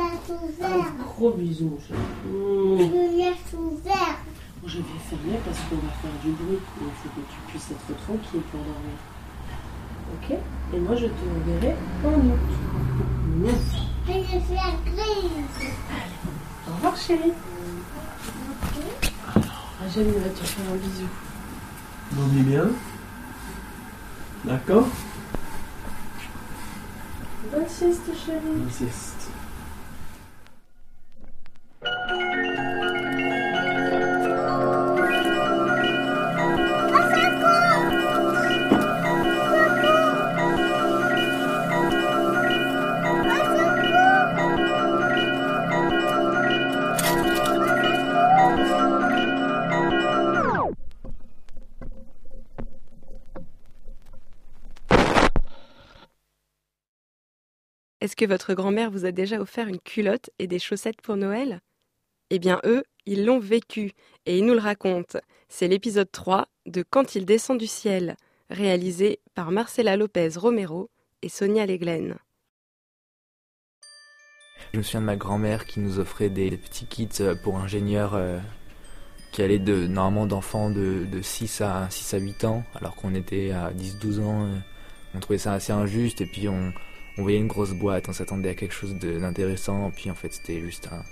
un 0.61 1.03
gros 1.03 1.32
bisou, 1.32 1.66
mon 1.66 1.80
chéri. 1.80 1.99
Je 2.26 3.18
laisse 3.18 3.53
ouvert. 3.53 4.18
Je 4.66 4.78
vais 4.78 4.84
fermer 5.09 5.39
parce 5.45 5.59
qu'on 5.59 5.76
va 5.76 5.91
faire 6.01 6.11
du 6.24 6.32
bruit. 6.32 6.59
Il 6.80 6.88
faut 6.88 7.09
que 7.09 7.22
tu 7.28 7.38
puisses 7.47 7.72
être 7.72 8.03
tranquille 8.05 8.41
pour 8.49 8.61
dormir. 8.61 8.97
Ok? 10.14 10.38
Et 10.74 10.80
moi, 10.80 10.95
je 10.95 11.07
te 11.07 11.11
verrai 11.45 11.76
en 12.05 12.20
août. 12.20 12.39
Août. 13.43 13.51
Je 14.07 14.11
vais 14.14 14.39
faire 14.39 14.74
grise. 14.86 15.70
Au 16.68 16.76
revoir, 16.76 16.95
chérie. 16.95 17.34
Ah, 19.36 19.88
J'aime 19.93 20.14
tu 20.14 20.20
vas 20.20 20.30
faire 20.30 20.72
un 20.72 20.78
bisou. 20.78 21.07
Dormez 22.14 22.41
bien. 22.43 22.68
D'accord? 24.45 24.88
Bonne 27.51 27.68
sieste, 27.68 28.01
chérie. 28.26 28.39
Bonne 28.45 28.72
sieste. 28.72 29.30
Votre 58.26 58.53
grand-mère 58.53 58.91
vous 58.91 59.05
a 59.05 59.11
déjà 59.11 59.39
offert 59.39 59.67
une 59.67 59.80
culotte 59.80 60.30
et 60.39 60.47
des 60.47 60.59
chaussettes 60.59 61.01
pour 61.01 61.15
Noël? 61.15 61.61
Eh 62.30 62.39
bien, 62.39 62.59
eux, 62.65 62.84
ils 63.05 63.26
l'ont 63.26 63.39
vécu 63.39 63.91
et 64.26 64.38
ils 64.38 64.45
nous 64.45 64.53
le 64.53 64.59
racontent. 64.59 65.19
C'est 65.49 65.67
l'épisode 65.67 66.11
3 66.11 66.47
de 66.65 66.84
Quand 66.89 67.15
il 67.15 67.26
descend 67.26 67.59
du 67.59 67.67
ciel, 67.67 68.15
réalisé 68.49 69.19
par 69.36 69.51
Marcela 69.51 69.97
Lopez 69.97 70.30
Romero 70.38 70.89
et 71.21 71.30
Sonia 71.30 71.65
Leglen. 71.65 72.17
Je 74.71 74.78
me 74.78 74.84
souviens 74.84 75.01
de 75.01 75.05
ma 75.05 75.15
grand-mère 75.15 75.65
qui 75.65 75.80
nous 75.80 75.99
offrait 75.99 76.30
des 76.30 76.57
petits 76.57 76.86
kits 76.86 77.09
euh, 77.19 77.36
pour 77.36 77.57
ingénieurs 77.57 78.15
euh, 78.15 78.39
qui 79.32 79.41
allaient 79.41 79.59
de, 79.59 79.86
normalement 79.86 80.26
d'enfants 80.26 80.69
de, 80.69 81.05
de 81.11 81.21
6, 81.21 81.61
à, 81.61 81.88
6 81.89 82.13
à 82.15 82.17
8 82.17 82.45
ans, 82.45 82.63
alors 82.76 82.95
qu'on 82.95 83.13
était 83.13 83.51
à 83.51 83.71
10-12 83.71 84.19
ans. 84.21 84.45
euh, 84.45 84.57
on 85.13 85.19
trouvait 85.19 85.38
ça 85.38 85.53
assez 85.53 85.71
injuste 85.71 86.21
et 86.21 86.26
puis 86.26 86.49
on, 86.49 86.74
on 87.18 87.22
voyait 87.22 87.38
une 87.38 87.47
grosse 87.47 87.74
boîte, 87.74 88.09
on 88.09 88.14
s'attendait 88.14 88.49
à 88.49 88.55
quelque 88.55 88.74
chose 88.74 88.95
d'intéressant, 88.95 89.91
puis 89.95 90.09
en 90.09 90.16
fait 90.16 90.34
c'était 90.34 90.59
juste 90.61 90.89
un, 90.91 91.03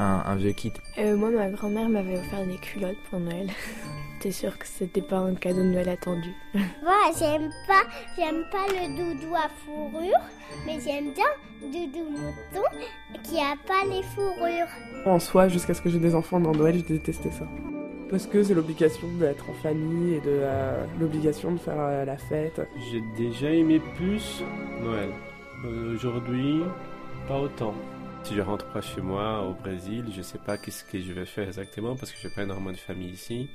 un, 0.00 0.22
un 0.26 0.36
vieux 0.36 0.52
kit. 0.52 0.72
Euh, 0.98 1.16
moi, 1.16 1.30
ma 1.30 1.48
grand-mère 1.48 1.88
m'avait 1.88 2.18
offert 2.18 2.46
des 2.46 2.56
culottes 2.56 2.98
pour 3.10 3.18
Noël. 3.20 3.48
T'es 4.20 4.30
sûr 4.30 4.58
que 4.58 4.66
c'était 4.66 5.02
pas 5.02 5.18
un 5.18 5.34
cadeau 5.34 5.60
de 5.60 5.68
Noël 5.68 5.88
attendu? 5.90 6.30
Moi, 6.54 6.94
j'aime 7.18 7.50
pas, 7.68 7.82
j'aime 8.16 8.44
pas 8.50 8.66
le 8.68 8.96
doudou 8.96 9.34
à 9.34 9.48
fourrure, 9.64 10.20
mais 10.64 10.78
j'aime 10.82 11.12
bien 11.12 11.26
le 11.62 11.66
doudou 11.86 12.10
mouton 12.10 12.66
qui 13.22 13.38
a 13.38 13.54
pas 13.66 13.84
les 13.88 14.02
fourrures. 14.02 14.66
En 15.04 15.20
soi, 15.20 15.48
jusqu'à 15.48 15.74
ce 15.74 15.82
que 15.82 15.90
j'ai 15.90 15.98
des 15.98 16.14
enfants 16.14 16.40
dans 16.40 16.52
Noël, 16.52 16.78
je 16.78 16.94
détestais 16.94 17.30
ça. 17.30 17.46
Parce 18.10 18.26
que 18.26 18.42
c'est 18.42 18.54
l'obligation 18.54 19.08
d'être 19.18 19.50
en 19.50 19.54
famille 19.54 20.14
et 20.14 20.20
de 20.20 20.24
euh, 20.28 20.84
l'obligation 20.98 21.52
de 21.52 21.58
faire 21.58 21.78
euh, 21.78 22.04
la 22.04 22.16
fête. 22.16 22.60
J'ai 22.90 23.02
déjà 23.18 23.50
aimé 23.50 23.80
plus 23.96 24.42
Noël. 24.82 25.10
Euh, 25.64 25.94
Aujourd'hui, 25.94 26.62
pas 27.28 27.38
autant. 27.38 27.74
Si 28.24 28.34
je 28.34 28.40
rentre 28.40 28.66
pas 28.66 28.80
chez 28.80 29.00
moi 29.00 29.42
au 29.42 29.54
Brésil, 29.54 30.04
je 30.14 30.20
sais 30.22 30.38
pas 30.38 30.58
qu'est-ce 30.58 30.84
que 30.84 31.00
je 31.00 31.12
vais 31.12 31.26
faire 31.26 31.46
exactement 31.46 31.94
parce 31.94 32.10
que 32.12 32.18
j'ai 32.20 32.28
pas 32.34 32.42
énormément 32.42 32.72
de 32.72 32.76
famille 32.76 33.10
ici. 33.10 33.48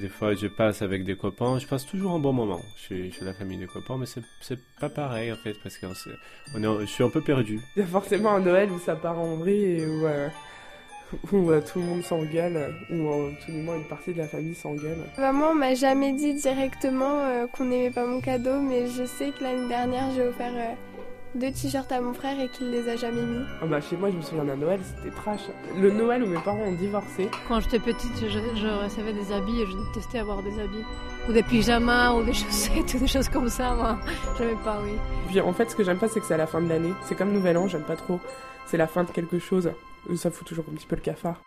Des 0.00 0.08
fois, 0.08 0.32
je 0.34 0.46
passe 0.46 0.80
avec 0.80 1.04
des 1.04 1.16
copains. 1.16 1.58
Je 1.58 1.66
passe 1.66 1.84
toujours 1.84 2.12
un 2.12 2.18
bon 2.18 2.32
moment 2.32 2.60
chez, 2.76 3.10
chez 3.10 3.24
la 3.24 3.34
famille 3.34 3.58
des 3.58 3.66
copains, 3.66 3.98
mais 3.98 4.06
c'est 4.06 4.22
c'est 4.40 4.58
pas 4.80 4.88
pareil 4.88 5.30
en 5.32 5.36
fait 5.36 5.54
parce 5.62 5.76
que 5.76 5.86
on 6.56 6.62
est, 6.62 6.86
je 6.86 6.86
suis 6.86 7.04
un 7.04 7.10
peu 7.10 7.20
perdu. 7.20 7.60
Il 7.76 7.80
y 7.80 7.82
a 7.82 7.86
forcément 7.86 8.30
un 8.30 8.40
Noël 8.40 8.70
où 8.70 8.78
ça 8.78 8.96
part 8.96 9.18
en 9.18 9.36
vrille 9.36 9.64
et 9.82 9.86
où, 9.86 10.06
euh, 10.06 10.28
où 11.32 11.50
euh, 11.50 11.60
tout 11.60 11.80
le 11.80 11.84
monde 11.84 12.02
s'engueule, 12.02 12.74
ou 12.90 12.94
euh, 13.10 13.30
tout 13.44 13.52
du 13.52 13.58
moins 13.60 13.76
une 13.76 13.84
partie 13.84 14.14
de 14.14 14.18
la 14.18 14.28
famille 14.28 14.54
s'engueule. 14.54 14.96
Maman 15.18 15.48
on 15.50 15.54
m'a 15.54 15.74
jamais 15.74 16.12
dit 16.14 16.34
directement 16.34 17.18
euh, 17.24 17.46
qu'on 17.48 17.66
n'aimait 17.66 17.90
pas 17.90 18.06
mon 18.06 18.20
cadeau, 18.22 18.60
mais 18.62 18.86
je 18.86 19.04
sais 19.04 19.30
que 19.30 19.42
l'année 19.42 19.68
dernière 19.68 20.10
j'ai 20.14 20.22
offert 20.22 20.52
euh, 20.54 20.72
deux 21.34 21.50
t-shirts 21.50 21.90
à 21.92 22.00
mon 22.00 22.12
frère 22.12 22.38
et 22.40 22.48
qu'il 22.48 22.70
les 22.70 22.88
a 22.88 22.96
jamais 22.96 23.22
mis. 23.22 23.44
Ah 23.62 23.66
bah 23.66 23.80
chez 23.80 23.96
moi, 23.96 24.10
je 24.10 24.16
me 24.16 24.22
souviens 24.22 24.44
d'un 24.44 24.56
Noël, 24.56 24.80
c'était 24.82 25.14
trash. 25.14 25.40
Le 25.76 25.90
Noël 25.90 26.22
où 26.22 26.26
mes 26.26 26.40
parents 26.40 26.62
ont 26.62 26.74
divorcé. 26.74 27.30
Quand 27.48 27.60
j'étais 27.60 27.78
petite, 27.78 28.16
je, 28.20 28.28
je 28.28 28.84
recevais 28.84 29.12
des 29.12 29.32
habits 29.32 29.60
et 29.60 29.66
je 29.66 29.76
détestais 29.88 30.18
avoir 30.18 30.42
des 30.42 30.58
habits. 30.60 30.84
Ou 31.28 31.32
des 31.32 31.42
pyjamas, 31.42 32.12
ou 32.14 32.24
des 32.24 32.32
chaussettes, 32.34 32.94
ou 32.94 32.98
des 32.98 33.06
choses 33.06 33.28
comme 33.28 33.48
ça, 33.48 33.74
moi. 33.74 33.98
J'aimais 34.36 34.56
pas, 34.64 34.80
oui. 34.82 34.92
Puis 35.28 35.40
en 35.40 35.52
fait, 35.52 35.70
ce 35.70 35.76
que 35.76 35.84
j'aime 35.84 35.98
pas, 35.98 36.08
c'est 36.08 36.20
que 36.20 36.26
c'est 36.26 36.34
à 36.34 36.38
la 36.38 36.46
fin 36.46 36.60
de 36.60 36.68
l'année. 36.68 36.92
C'est 37.04 37.14
comme 37.14 37.32
Nouvel 37.32 37.56
An, 37.56 37.68
j'aime 37.68 37.84
pas 37.84 37.96
trop. 37.96 38.20
C'est 38.66 38.76
la 38.76 38.86
fin 38.86 39.04
de 39.04 39.10
quelque 39.10 39.38
chose. 39.38 39.70
Ça 40.16 40.30
fout 40.30 40.46
toujours 40.46 40.64
un 40.70 40.74
petit 40.74 40.86
peu 40.86 40.96
le 40.96 41.02
cafard. 41.02 41.40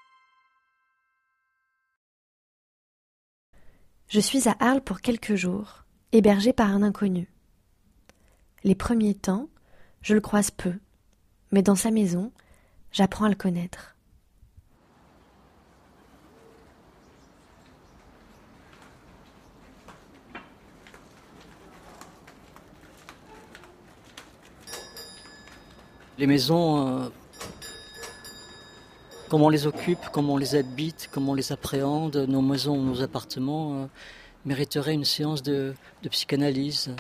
Je 4.08 4.20
suis 4.20 4.48
à 4.48 4.56
Arles 4.60 4.82
pour 4.82 5.02
quelques 5.02 5.36
jours, 5.36 5.84
hébergée 6.12 6.54
par 6.54 6.70
un 6.70 6.84
inconnu. 6.84 7.28
Les 8.64 8.76
premiers 8.76 9.16
temps, 9.16 9.50
je 10.06 10.14
le 10.14 10.22
croise 10.22 10.52
peu, 10.52 10.74
mais 11.52 11.64
dans 11.64 11.74
sa 11.74 11.90
maison, 11.90 12.32
j'apprends 12.92 13.26
à 13.26 13.30
le 13.30 13.34
connaître. 13.34 13.96
Les 26.20 26.28
maisons, 26.28 26.88
euh, 26.88 27.10
comment 29.28 29.48
on 29.48 29.50
les 29.50 29.66
occupe, 29.66 29.98
comment 30.12 30.34
on 30.36 30.38
les 30.38 30.54
habite, 30.54 31.10
comment 31.12 31.32
on 31.32 31.36
les 31.36 31.52
appréhende, 31.52 32.16
nos 32.16 32.44
maisons, 32.44 32.80
nos 32.80 33.02
appartements, 33.02 33.82
euh, 33.82 33.86
mériteraient 34.46 34.94
une 34.94 35.04
séance 35.04 35.42
de, 35.42 35.74
de 36.04 36.10
psychanalyse. 36.10 36.96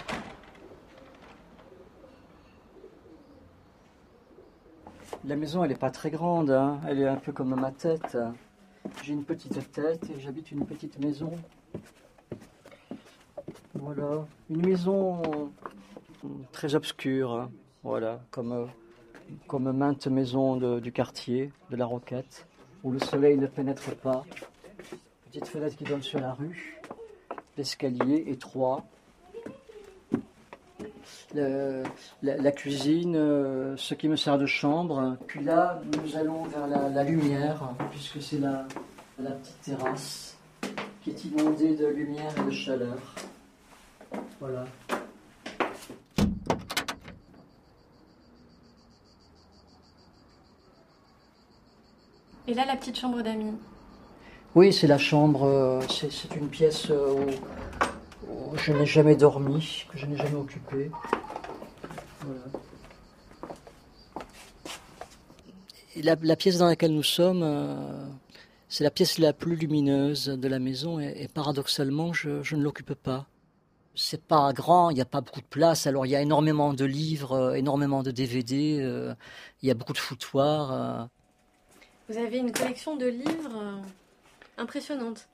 La 5.27 5.35
maison, 5.35 5.63
elle 5.63 5.71
n'est 5.71 5.75
pas 5.75 5.89
très 5.89 6.11
grande, 6.11 6.51
hein. 6.51 6.79
elle 6.87 6.99
est 6.99 7.07
un 7.07 7.15
peu 7.15 7.31
comme 7.31 7.59
ma 7.59 7.71
tête. 7.71 8.15
J'ai 9.01 9.13
une 9.13 9.23
petite 9.23 9.71
tête 9.71 10.07
et 10.11 10.19
j'habite 10.19 10.51
une 10.51 10.67
petite 10.67 10.99
maison. 10.99 11.31
Voilà, 13.73 14.27
une 14.51 14.63
maison 14.63 15.51
très 16.51 16.75
obscure, 16.75 17.33
hein. 17.33 17.51
voilà, 17.81 18.19
comme, 18.29 18.51
euh, 18.51 18.65
comme 19.47 19.71
maintes 19.71 20.05
maisons 20.05 20.57
du 20.77 20.91
quartier, 20.91 21.51
de 21.71 21.75
la 21.75 21.87
Roquette, 21.87 22.45
où 22.83 22.91
le 22.91 22.99
soleil 22.99 23.35
ne 23.37 23.47
pénètre 23.47 23.95
pas. 23.95 24.23
Petite 25.25 25.47
fenêtre 25.47 25.75
qui 25.75 25.85
donne 25.85 26.03
sur 26.03 26.19
la 26.19 26.33
rue, 26.33 26.79
l'escalier 27.57 28.25
étroit, 28.27 28.85
le- 31.35 31.83
la, 32.23 32.37
la 32.37 32.51
cuisine, 32.51 33.15
euh, 33.15 33.75
ce 33.77 33.93
qui 33.93 34.07
me 34.07 34.15
sert 34.15 34.37
de 34.37 34.45
chambre. 34.45 35.17
Puis 35.27 35.43
là, 35.43 35.81
nous 36.03 36.15
allons 36.17 36.43
vers 36.45 36.67
la, 36.67 36.89
la 36.89 37.03
lumière, 37.03 37.69
puisque 37.91 38.21
c'est 38.21 38.39
la, 38.39 38.65
la 39.19 39.31
petite 39.31 39.61
terrasse 39.61 40.37
qui 41.03 41.11
est 41.11 41.25
inondée 41.25 41.75
de 41.75 41.87
lumière 41.87 42.31
et 42.39 42.43
de 42.45 42.51
chaleur. 42.51 42.97
Voilà. 44.39 44.65
Et 52.47 52.53
là, 52.53 52.65
la 52.65 52.75
petite 52.75 52.97
chambre 52.97 53.21
d'amis. 53.21 53.53
Oui, 54.53 54.71
c'est 54.71 54.87
la 54.87 54.97
chambre, 54.97 55.43
euh, 55.45 55.81
c'est 55.89 56.35
une 56.35 56.47
pièce 56.47 56.89
euh, 56.89 57.13
où, 57.13 58.33
où 58.53 58.57
je 58.57 58.71
n'ai 58.71 58.85
jamais 58.85 59.15
dormi, 59.15 59.85
que 59.91 59.97
je 59.97 60.05
n'ai 60.05 60.15
jamais 60.15 60.35
occupée. 60.35 60.91
Voilà. 62.25 62.41
La, 66.03 66.15
la 66.21 66.35
pièce 66.35 66.57
dans 66.57 66.65
laquelle 66.67 66.93
nous 66.93 67.03
sommes, 67.03 67.41
euh, 67.43 68.05
c'est 68.67 68.83
la 68.83 68.91
pièce 68.91 69.17
la 69.17 69.31
plus 69.31 69.55
lumineuse 69.55 70.27
de 70.27 70.47
la 70.47 70.59
maison 70.59 70.99
et, 70.99 71.13
et 71.17 71.27
paradoxalement, 71.29 72.11
je, 72.11 72.43
je 72.43 72.55
ne 72.55 72.63
l'occupe 72.63 72.93
pas. 72.95 73.27
C'est 73.97 74.21
pas 74.21 74.51
grand, 74.51 74.89
il 74.89 74.95
n'y 74.95 75.01
a 75.01 75.05
pas 75.05 75.21
beaucoup 75.21 75.39
de 75.39 75.45
place, 75.45 75.87
alors 75.87 76.05
il 76.05 76.09
y 76.09 76.15
a 76.17 76.21
énormément 76.21 76.73
de 76.73 76.83
livres, 76.83 77.31
euh, 77.31 77.53
énormément 77.53 78.03
de 78.03 78.11
DVD, 78.11 78.79
euh, 78.81 79.13
il 79.61 79.69
y 79.69 79.71
a 79.71 79.73
beaucoup 79.73 79.93
de 79.93 79.97
foutoirs. 79.97 81.07
Vous 82.09 82.17
avez 82.17 82.39
une 82.39 82.51
collection 82.51 82.97
de 82.97 83.05
livres 83.05 83.81
impressionnante. 84.57 85.27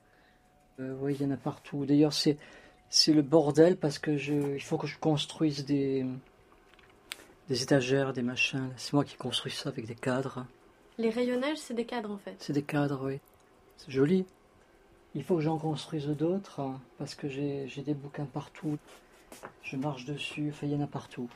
Oui, 0.78 1.16
il 1.18 1.22
y 1.22 1.26
en 1.28 1.32
a 1.32 1.36
partout. 1.36 1.84
D'ailleurs, 1.84 2.12
c'est 2.12 2.38
c'est 2.88 3.14
le 3.14 3.22
bordel 3.22 3.78
parce 3.78 3.98
que 3.98 4.18
je, 4.18 4.54
il 4.54 4.62
faut 4.62 4.76
que 4.76 4.86
je 4.86 4.98
construise 4.98 5.64
des 5.64 6.04
des 7.52 7.62
étagères, 7.62 8.14
des 8.14 8.22
machins. 8.22 8.70
C'est 8.78 8.94
moi 8.94 9.04
qui 9.04 9.14
construis 9.16 9.52
ça 9.52 9.68
avec 9.68 9.84
des 9.84 9.94
cadres. 9.94 10.46
Les 10.96 11.10
rayonnages, 11.10 11.58
c'est 11.58 11.74
des 11.74 11.84
cadres 11.84 12.10
en 12.10 12.16
fait. 12.16 12.34
C'est 12.38 12.54
des 12.54 12.62
cadres, 12.62 13.04
oui. 13.04 13.20
C'est 13.76 13.90
joli. 13.90 14.24
Il 15.14 15.22
faut 15.22 15.36
que 15.36 15.42
j'en 15.42 15.58
construise 15.58 16.06
d'autres 16.06 16.60
hein, 16.60 16.80
parce 16.96 17.14
que 17.14 17.28
j'ai 17.28 17.68
j'ai 17.68 17.82
des 17.82 17.92
bouquins 17.92 18.24
partout. 18.24 18.78
Je 19.62 19.76
marche 19.76 20.06
dessus, 20.06 20.48
enfin, 20.48 20.66
il 20.66 20.72
y 20.72 20.76
en 20.76 20.80
a 20.80 20.86
partout. 20.86 21.28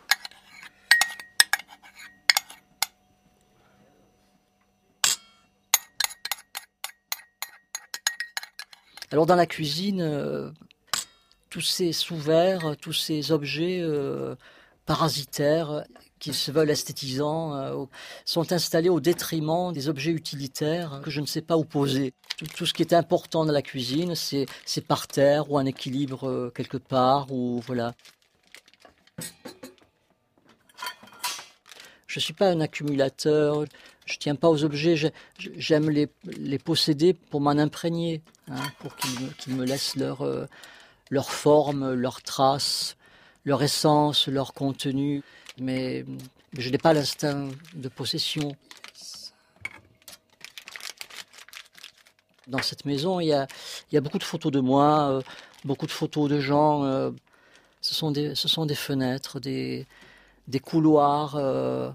Alors 9.12 9.26
dans 9.26 9.36
la 9.36 9.46
cuisine, 9.46 10.00
euh, 10.00 10.50
tous 11.50 11.60
ces 11.60 11.92
sous-verts, 11.92 12.74
tous 12.80 12.94
ces 12.94 13.32
objets 13.32 13.80
euh, 13.82 14.34
parasitaires 14.86 15.84
qui 16.18 16.32
se 16.32 16.50
veulent 16.50 16.70
esthétisants 16.70 17.54
euh, 17.54 17.84
sont 18.24 18.52
installés 18.52 18.88
au 18.88 19.00
détriment 19.00 19.72
des 19.72 19.88
objets 19.88 20.12
utilitaires 20.12 21.00
que 21.04 21.10
je 21.10 21.20
ne 21.20 21.26
sais 21.26 21.42
pas 21.42 21.56
où 21.56 21.64
poser. 21.64 22.14
Tout, 22.38 22.46
tout 22.46 22.66
ce 22.66 22.72
qui 22.74 22.82
est 22.82 22.92
important 22.94 23.44
dans 23.44 23.52
la 23.52 23.62
cuisine, 23.62 24.14
c'est 24.14 24.46
par 24.86 25.06
terre 25.08 25.50
ou 25.50 25.58
un 25.58 25.66
équilibre 25.66 26.28
euh, 26.28 26.52
quelque 26.54 26.78
part 26.78 27.30
ou 27.32 27.60
voilà. 27.66 27.94
Je 32.06 32.20
suis 32.20 32.32
pas 32.32 32.48
un 32.48 32.60
accumulateur. 32.60 33.64
Je 34.06 34.16
tiens 34.18 34.36
pas 34.36 34.48
aux 34.48 34.64
objets. 34.64 34.96
je- 34.96 35.08
je- 35.38 35.50
J'aime 35.56 35.90
les, 35.90 36.08
posséder 36.58 37.12
pour 37.12 37.40
m'en 37.40 37.50
imprégner, 37.50 38.22
hein, 38.48 38.54
pour 38.78 38.96
qu'ils 38.96 39.54
me, 39.54 39.64
laissent 39.64 39.96
leur, 39.96 40.22
euh, 40.22 40.46
leur 41.10 41.30
forme, 41.30 41.92
leur 41.92 42.22
trace, 42.22 42.96
leur 43.44 43.62
essence, 43.62 44.28
leur 44.28 44.54
contenu. 44.54 45.22
Mais 45.58 46.04
Je 46.58 46.70
n'ai 46.70 46.78
pas 46.78 46.92
l'instinct 46.92 47.48
de 47.74 47.88
possession. 47.88 48.56
Dans 52.46 52.62
cette 52.62 52.84
maison, 52.84 53.20
il 53.20 53.26
y 53.26 53.32
a, 53.32 54.00
beaucoup 54.00 54.18
de 54.18 54.24
photos 54.24 54.52
de 54.52 54.60
moi, 54.60 55.10
euh, 55.10 55.22
beaucoup 55.64 55.86
de 55.86 55.92
photos 55.92 56.30
de 56.30 56.40
gens. 56.40 56.84
euh, 56.84 57.10
ce, 57.80 57.94
sont 57.94 58.10
des, 58.12 58.74
fenêtres, 58.74 59.40
des, 59.40 59.86
couloirs, 60.62 61.36
euh, 61.36 61.90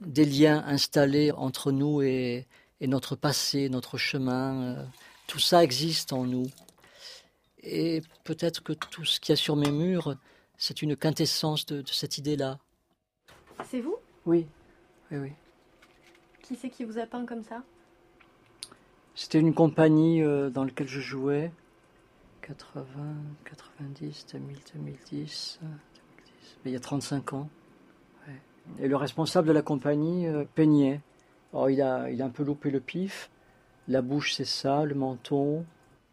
des 0.00 0.24
liens 0.24 0.62
installés 0.66 1.32
entre 1.32 1.72
nous 1.72 2.02
et, 2.02 2.46
notre 2.82 3.16
passé, 3.16 3.68
notre 3.68 3.98
chemin. 3.98 4.76
tout 5.26 5.38
ça 5.38 5.62
existe 5.62 6.12
en 6.12 6.24
nous. 6.24 6.50
Et 7.62 8.02
peut-être 8.24 8.62
que 8.62 8.72
tout 8.72 9.04
ce 9.04 9.20
qu'il 9.20 9.32
y 9.32 9.34
a 9.34 9.36
sur 9.36 9.56
mes 9.56 9.70
murs, 9.70 10.16
c'est 10.58 10.82
une 10.82 10.96
quintessence 10.96 11.66
de 11.66 11.84
cette 11.90 12.18
idée-là. 12.18 12.58
C'est 13.64 13.80
vous? 13.80 13.96
Oui, 14.26 14.46
oui, 15.10 15.18
oui. 15.18 15.32
Qui 16.42 16.56
c'est 16.56 16.70
qui 16.70 16.84
vous 16.84 16.98
a 16.98 17.06
peint 17.06 17.24
comme 17.24 17.42
ça? 17.42 17.62
C'était 19.14 19.40
une 19.40 19.54
compagnie 19.54 20.22
euh, 20.22 20.50
dans 20.50 20.64
laquelle 20.64 20.88
je 20.88 21.00
jouais. 21.00 21.52
80, 22.42 22.84
90, 23.44 24.26
2000, 24.32 24.56
2010, 24.74 25.60
euh, 25.62 25.66
2010, 25.66 26.58
mais 26.64 26.70
il 26.70 26.74
y 26.74 26.76
a 26.76 26.80
35 26.80 27.32
ans. 27.34 27.48
Ouais. 28.26 28.34
Et 28.84 28.88
le 28.88 28.96
responsable 28.96 29.48
de 29.48 29.52
la 29.52 29.62
compagnie 29.62 30.26
euh, 30.26 30.44
peignait. 30.54 31.00
Alors 31.52 31.70
il 31.70 31.82
a, 31.82 32.10
il 32.10 32.22
a 32.22 32.24
un 32.24 32.30
peu 32.30 32.44
loupé 32.44 32.70
le 32.70 32.80
pif. 32.80 33.30
La 33.88 34.02
bouche 34.02 34.34
c'est 34.34 34.44
ça, 34.44 34.84
le 34.84 34.94
menton. 34.94 35.64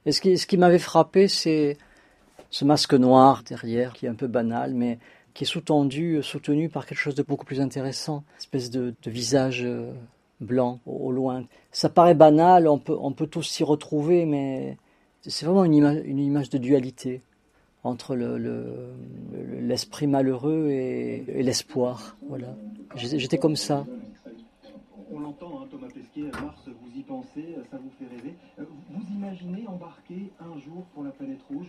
Et 0.05 0.11
ce 0.11 0.21
qui, 0.21 0.37
ce 0.37 0.47
qui 0.47 0.57
m'avait 0.57 0.79
frappé, 0.79 1.27
c'est 1.27 1.77
ce 2.49 2.65
masque 2.65 2.93
noir 2.93 3.43
derrière, 3.43 3.93
qui 3.93 4.05
est 4.05 4.09
un 4.09 4.15
peu 4.15 4.27
banal, 4.27 4.73
mais 4.73 4.99
qui 5.37 5.43
est 5.43 5.47
sous-tendu, 5.47 6.15
euh, 6.15 6.21
soutenu 6.23 6.67
par 6.67 6.87
quelque 6.87 6.97
chose 6.97 7.13
de 7.13 7.21
beaucoup 7.21 7.45
plus 7.45 7.61
intéressant. 7.61 8.23
Une 8.33 8.37
espèce 8.39 8.71
de, 8.71 8.95
visage 9.05 9.61
euh, 9.63 9.93
blanc 10.41 10.79
au, 10.87 11.11
loin. 11.11 11.43
Ça 11.71 11.89
paraît 11.89 12.15
banal, 12.15 12.67
on 12.67 12.79
peut, 12.79 12.97
on 12.99 13.11
tous 13.11 13.43
s'y 13.43 13.63
retrouver, 13.63 14.25
mais 14.25 14.77
c'est 15.21 15.45
vraiment 15.45 15.63
une 15.63 15.75
image, 15.75 16.49
de 16.49 16.57
dualité 16.57 17.21
entre 17.83 18.15
le- 18.15 18.39
le- 18.39 18.89
le- 19.31 19.59
l'esprit 19.59 20.07
malheureux 20.07 20.69
et, 20.71 21.23
l'espoir. 21.43 22.17
Voilà. 22.27 22.55
J'étais 22.95 23.37
comme 23.37 23.55
ça. 23.55 23.85
On 25.11 25.19
l'entend, 25.19 25.61
hein, 25.61 25.67
Thomas 25.69 25.87
Pesquet, 25.93 26.31
Mars, 26.41 26.61
vous 26.65 26.99
y 26.99 27.03
pensez, 27.03 27.45
ça 27.69 27.77
vous 27.77 27.91
fait 27.99 28.09
rêver. 28.15 28.33
Euh, 28.59 28.63
Vous 28.89 29.03
imaginez 29.15 29.67
embarquer 29.67 30.31
un 30.39 30.59
jour 30.59 30.83
pour 30.95 31.03
la 31.03 31.11
planète 31.11 31.43
rouge, 31.47 31.67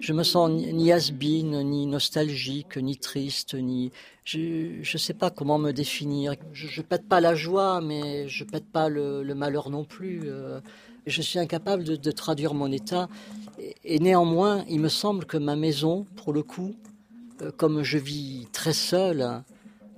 Je 0.00 0.12
me 0.12 0.22
sens 0.22 0.50
ni, 0.50 0.72
ni 0.72 0.92
has-been, 0.92 1.62
ni 1.62 1.86
nostalgique, 1.86 2.76
ni 2.76 2.96
triste, 2.96 3.54
ni. 3.54 3.90
Je 4.24 4.78
ne 4.80 4.98
sais 4.98 5.14
pas 5.14 5.30
comment 5.30 5.58
me 5.58 5.72
définir. 5.72 6.34
Je, 6.52 6.66
je 6.66 6.82
pète 6.82 7.08
pas 7.08 7.20
la 7.20 7.34
joie, 7.34 7.80
mais 7.80 8.28
je 8.28 8.44
pète 8.44 8.66
pas 8.66 8.88
le, 8.88 9.22
malheur 9.34 9.70
non 9.70 9.84
plus. 9.84 10.22
Euh, 10.24 10.60
Je 11.06 11.22
suis 11.22 11.38
incapable 11.38 11.84
de, 11.84 12.10
traduire 12.10 12.54
mon 12.54 12.70
état. 12.72 13.08
Et, 13.84 13.98
néanmoins, 13.98 14.64
il 14.68 14.80
me 14.80 14.88
semble 14.88 15.24
que 15.24 15.36
ma 15.36 15.56
maison, 15.56 16.06
pour 16.16 16.32
le 16.32 16.42
coup, 16.42 16.74
euh, 17.42 17.50
comme 17.56 17.82
je 17.82 17.98
vis 17.98 18.46
très 18.52 18.72
seul, 18.72 19.42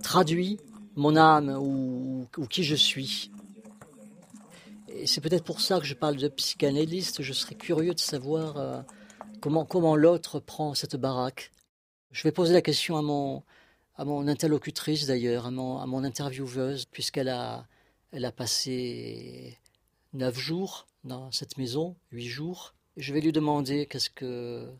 traduit 0.03 0.59
mon 0.97 1.17
âme 1.17 1.57
ou, 1.61 2.27
ou 2.39 2.47
qui 2.47 2.65
je 2.65 2.77
suis. 2.77 3.31
Et 4.95 5.07
c'est 5.07 5.21
peut-être 5.21 5.45
pour 5.45 5.61
ça 5.61 5.81
que 5.81 5.87
je 5.87 5.95
parle 5.95 6.17
de 6.17 6.29
psychanalyste. 6.29 7.23
Je 7.23 7.33
serais 7.33 7.55
curieux 7.55 7.95
de 7.95 8.01
savoir 8.01 8.57
euh, 8.57 8.81
comment, 9.43 9.67
comment 9.67 9.97
l'autre 9.97 10.41
prend 10.41 10.73
cette 10.75 10.97
baraque. 10.97 11.51
Je 12.13 12.23
vais 12.23 12.33
poser 12.33 12.55
la 12.55 12.63
question 12.63 12.97
à 12.97 13.03
mon, 13.03 13.43
à 13.97 14.05
mon 14.07 14.27
interlocutrice 14.29 15.07
d'ailleurs, 15.07 15.47
à 15.47 15.51
mon, 15.51 15.79
à 15.79 15.87
mon 15.87 16.05
intervieweuse, 16.05 16.87
puisqu'elle 16.87 17.29
a, 17.29 17.67
elle 18.13 18.25
a 18.25 18.33
passé 18.33 19.59
neuf 20.15 20.39
jours 20.39 20.87
dans 21.05 21.31
cette 21.33 21.59
maison, 21.59 21.97
huit 22.13 22.29
jours. 22.29 22.73
Je 22.97 23.13
vais 23.13 23.21
lui 23.21 23.33
demander 23.33 23.87
qu'est-ce 23.87 24.11
que. 24.11 24.71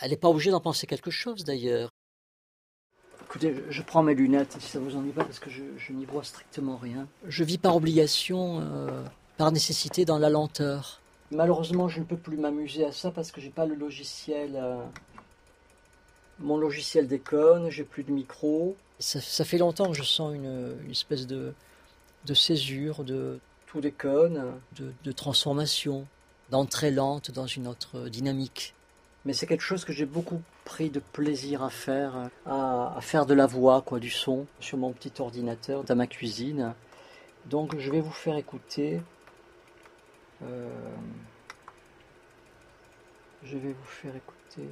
Elle 0.00 0.10
n'est 0.10 0.16
pas 0.16 0.28
obligée 0.28 0.50
d'en 0.50 0.60
penser 0.60 0.86
quelque 0.86 1.10
chose 1.10 1.42
d'ailleurs. 1.44 1.90
Écoutez, 3.24 3.54
je- 3.68 3.82
prends 3.82 4.02
mes 4.02 4.14
lunettes 4.14 4.56
si 4.60 4.68
ça 4.68 4.78
vous 4.78 4.94
ennuie 4.96 5.12
pas 5.12 5.24
parce 5.24 5.38
que 5.38 5.50
je, 5.50 5.64
je 5.76 5.92
n'y 5.92 6.04
vois 6.04 6.22
strictement 6.24 6.76
rien. 6.76 7.08
Je 7.26 7.42
vis 7.44 7.58
par 7.58 7.74
obligation, 7.76 8.60
euh, 8.60 9.04
par 9.36 9.50
nécessité 9.50 10.04
dans 10.04 10.18
la 10.18 10.30
lenteur. 10.30 11.00
Malheureusement, 11.30 11.88
je 11.88 12.00
ne 12.00 12.04
peux 12.04 12.16
plus 12.16 12.36
m'amuser 12.36 12.84
à 12.84 12.92
ça 12.92 13.10
parce 13.10 13.30
que 13.32 13.40
j'ai 13.40 13.50
pas 13.50 13.66
le 13.66 13.74
logiciel. 13.74 14.52
euh, 14.56 14.82
Mon 16.38 16.56
logiciel 16.56 17.06
déconne, 17.06 17.68
j'ai 17.70 17.84
plus 17.84 18.02
de 18.04 18.12
micro. 18.12 18.76
Ça, 18.98 19.20
ça 19.20 19.44
fait 19.44 19.58
longtemps 19.58 19.88
que 19.90 19.96
je 19.96 20.02
sens 20.02 20.34
une, 20.34 20.76
une 20.84 20.90
espèce 20.90 21.26
de, 21.26 21.52
de 22.24 22.34
césure, 22.34 23.04
de 23.04 23.38
tout 23.66 23.80
déconne, 23.80 24.52
de, 24.76 24.92
de 25.04 25.12
transformation, 25.12 26.06
d'entrée 26.50 26.90
lente 26.90 27.30
dans 27.30 27.46
une 27.46 27.66
autre 27.68 28.08
dynamique. 28.08 28.74
Mais 29.24 29.34
c'est 29.34 29.46
quelque 29.46 29.62
chose 29.62 29.84
que 29.84 29.92
j'ai 29.92 30.06
beaucoup 30.06 30.40
pris 30.64 30.88
de 30.88 31.00
plaisir 31.00 31.62
à 31.62 31.68
faire, 31.70 32.30
à, 32.46 32.96
à 32.96 33.00
faire 33.02 33.26
de 33.26 33.34
la 33.34 33.46
voix, 33.46 33.82
quoi, 33.82 33.98
du 33.98 34.10
son, 34.10 34.46
sur 34.60 34.78
mon 34.78 34.92
petit 34.92 35.12
ordinateur 35.20 35.84
dans 35.84 35.96
ma 35.96 36.06
cuisine. 36.06 36.72
Donc 37.46 37.76
je 37.78 37.90
vais 37.90 38.00
vous 38.00 38.10
faire 38.12 38.36
écouter. 38.36 39.00
Euh, 40.42 40.68
je 43.42 43.56
vais 43.58 43.72
vous 43.72 43.84
faire 43.84 44.14
écouter. 44.14 44.68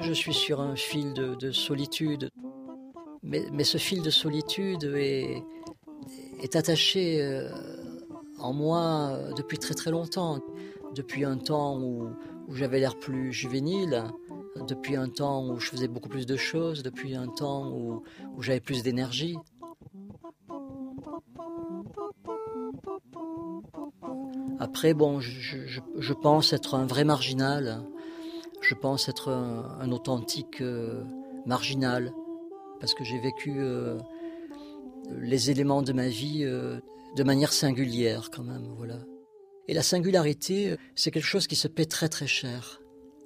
Je 0.00 0.12
suis 0.12 0.34
sur 0.34 0.60
un 0.60 0.76
fil 0.76 1.12
de, 1.12 1.34
de 1.34 1.52
solitude, 1.52 2.30
mais, 3.22 3.64
ce 3.64 3.78
fil 3.78 4.02
de 4.02 4.10
solitude 4.10 4.84
est, 4.96 5.42
est 6.40 6.56
attaché 6.56 7.22
euh, 7.22 7.50
en 8.38 8.52
moi 8.52 9.10
euh, 9.12 9.32
depuis 9.34 9.58
très 9.58 9.74
très 9.74 9.90
longtemps. 9.90 10.40
Depuis 10.94 11.24
un 11.24 11.36
temps 11.36 11.78
où, 11.78 12.08
où 12.48 12.54
j'avais 12.54 12.80
l'air 12.80 12.98
plus 12.98 13.32
juvénile, 13.32 14.04
depuis 14.56 14.96
un 14.96 15.08
temps 15.08 15.46
où 15.48 15.58
je 15.60 15.68
faisais 15.70 15.88
beaucoup 15.88 16.08
plus 16.08 16.26
de 16.26 16.36
choses, 16.36 16.82
depuis 16.82 17.14
un 17.14 17.28
temps 17.28 17.70
où, 17.70 18.02
où 18.36 18.42
j'avais 18.42 18.60
plus 18.60 18.82
d'énergie. 18.82 19.36
Après, 24.60 24.94
bon, 24.94 25.20
je, 25.20 25.66
je- 25.66 25.80
je 25.96 26.12
pense 26.12 26.52
être 26.52 26.74
un 26.74 26.86
vrai 26.86 27.04
marginal. 27.04 27.84
Je 28.60 28.74
pense 28.74 29.08
être 29.08 29.30
un, 29.30 29.92
authentique 29.92 30.60
euh, 30.60 31.04
marginal. 31.46 32.12
Parce 32.80 32.94
que 32.94 33.04
j'ai 33.04 33.18
vécu 33.20 33.54
euh, 33.58 33.98
les 35.20 35.50
éléments 35.50 35.82
de 35.82 35.92
ma 35.92 36.08
vie 36.08 36.42
euh, 36.44 36.80
de 37.16 37.22
manière 37.22 37.52
singulière, 37.52 38.30
quand 38.34 38.42
même. 38.42 38.68
Voilà. 38.76 38.98
Et 39.68 39.74
la 39.74 39.82
singularité, 39.82 40.76
c'est 40.96 41.10
quelque 41.10 41.24
chose 41.24 41.46
qui 41.46 41.56
se 41.56 41.68
paie 41.68 41.84
très 41.86 42.08
très 42.08 42.26
cher. 42.26 42.80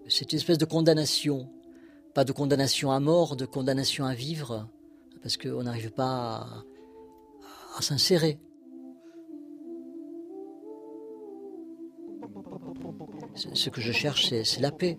C'est 0.08 0.32
une 0.32 0.38
espèce 0.38 0.58
de 0.58 0.64
condamnation. 0.64 1.48
Pas 2.14 2.24
de 2.24 2.32
condamnation 2.32 2.90
à 2.90 3.00
mort, 3.00 3.36
de 3.36 3.46
condamnation 3.46 4.04
à 4.04 4.14
vivre. 4.14 4.68
Parce 5.22 5.36
qu'on 5.36 5.62
n'arrive 5.62 5.92
pas 5.92 6.64
à, 7.76 7.82
s'insérer. 7.82 8.38
Ce- 13.34 13.70
que 13.70 13.80
je 13.80 13.92
cherche, 13.92 14.28
c'est 14.28 14.60
la 14.60 14.70
paix. 14.72 14.96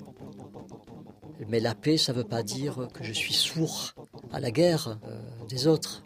Mais 1.50 1.60
la 1.60 1.76
paix, 1.76 1.98
ça 1.98 2.14
ne 2.14 2.18
veut 2.18 2.24
pas 2.24 2.42
dire 2.42 2.88
que 2.94 3.04
je 3.04 3.14
suis 3.14 3.34
sourd 3.34 3.94
à 4.32 4.40
la 4.40 4.50
guerre 4.50 5.00
euh, 5.06 5.20
des 5.48 5.68
autres. 5.68 6.04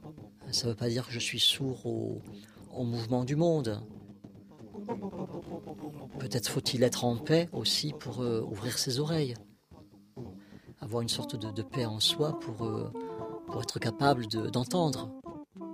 Ça 0.51 0.65
ne 0.65 0.71
veut 0.71 0.75
pas 0.75 0.89
dire 0.89 1.05
que 1.05 1.13
je 1.13 1.19
suis 1.19 1.39
sourd 1.39 1.85
au 1.85 2.83
mouvement 2.83 3.23
du 3.23 3.35
monde. 3.35 3.81
Peut-être 6.19 6.47
faut-il 6.49 6.83
être 6.83 7.05
en 7.05 7.17
paix 7.17 7.49
aussi 7.53 7.93
pour 7.93 8.21
euh, 8.21 8.41
ouvrir 8.41 8.77
ses 8.77 8.99
oreilles. 8.99 9.35
Avoir 10.79 11.01
une 11.01 11.09
sorte 11.09 11.35
de, 11.35 11.61
paix 11.61 11.85
en 11.85 11.99
soi 11.99 12.39
pour, 12.39 12.65
euh, 12.65 12.91
pour 13.47 13.61
être 13.61 13.79
capable 13.79 14.27
de- 14.27 14.49
d'entendre. 14.49 15.09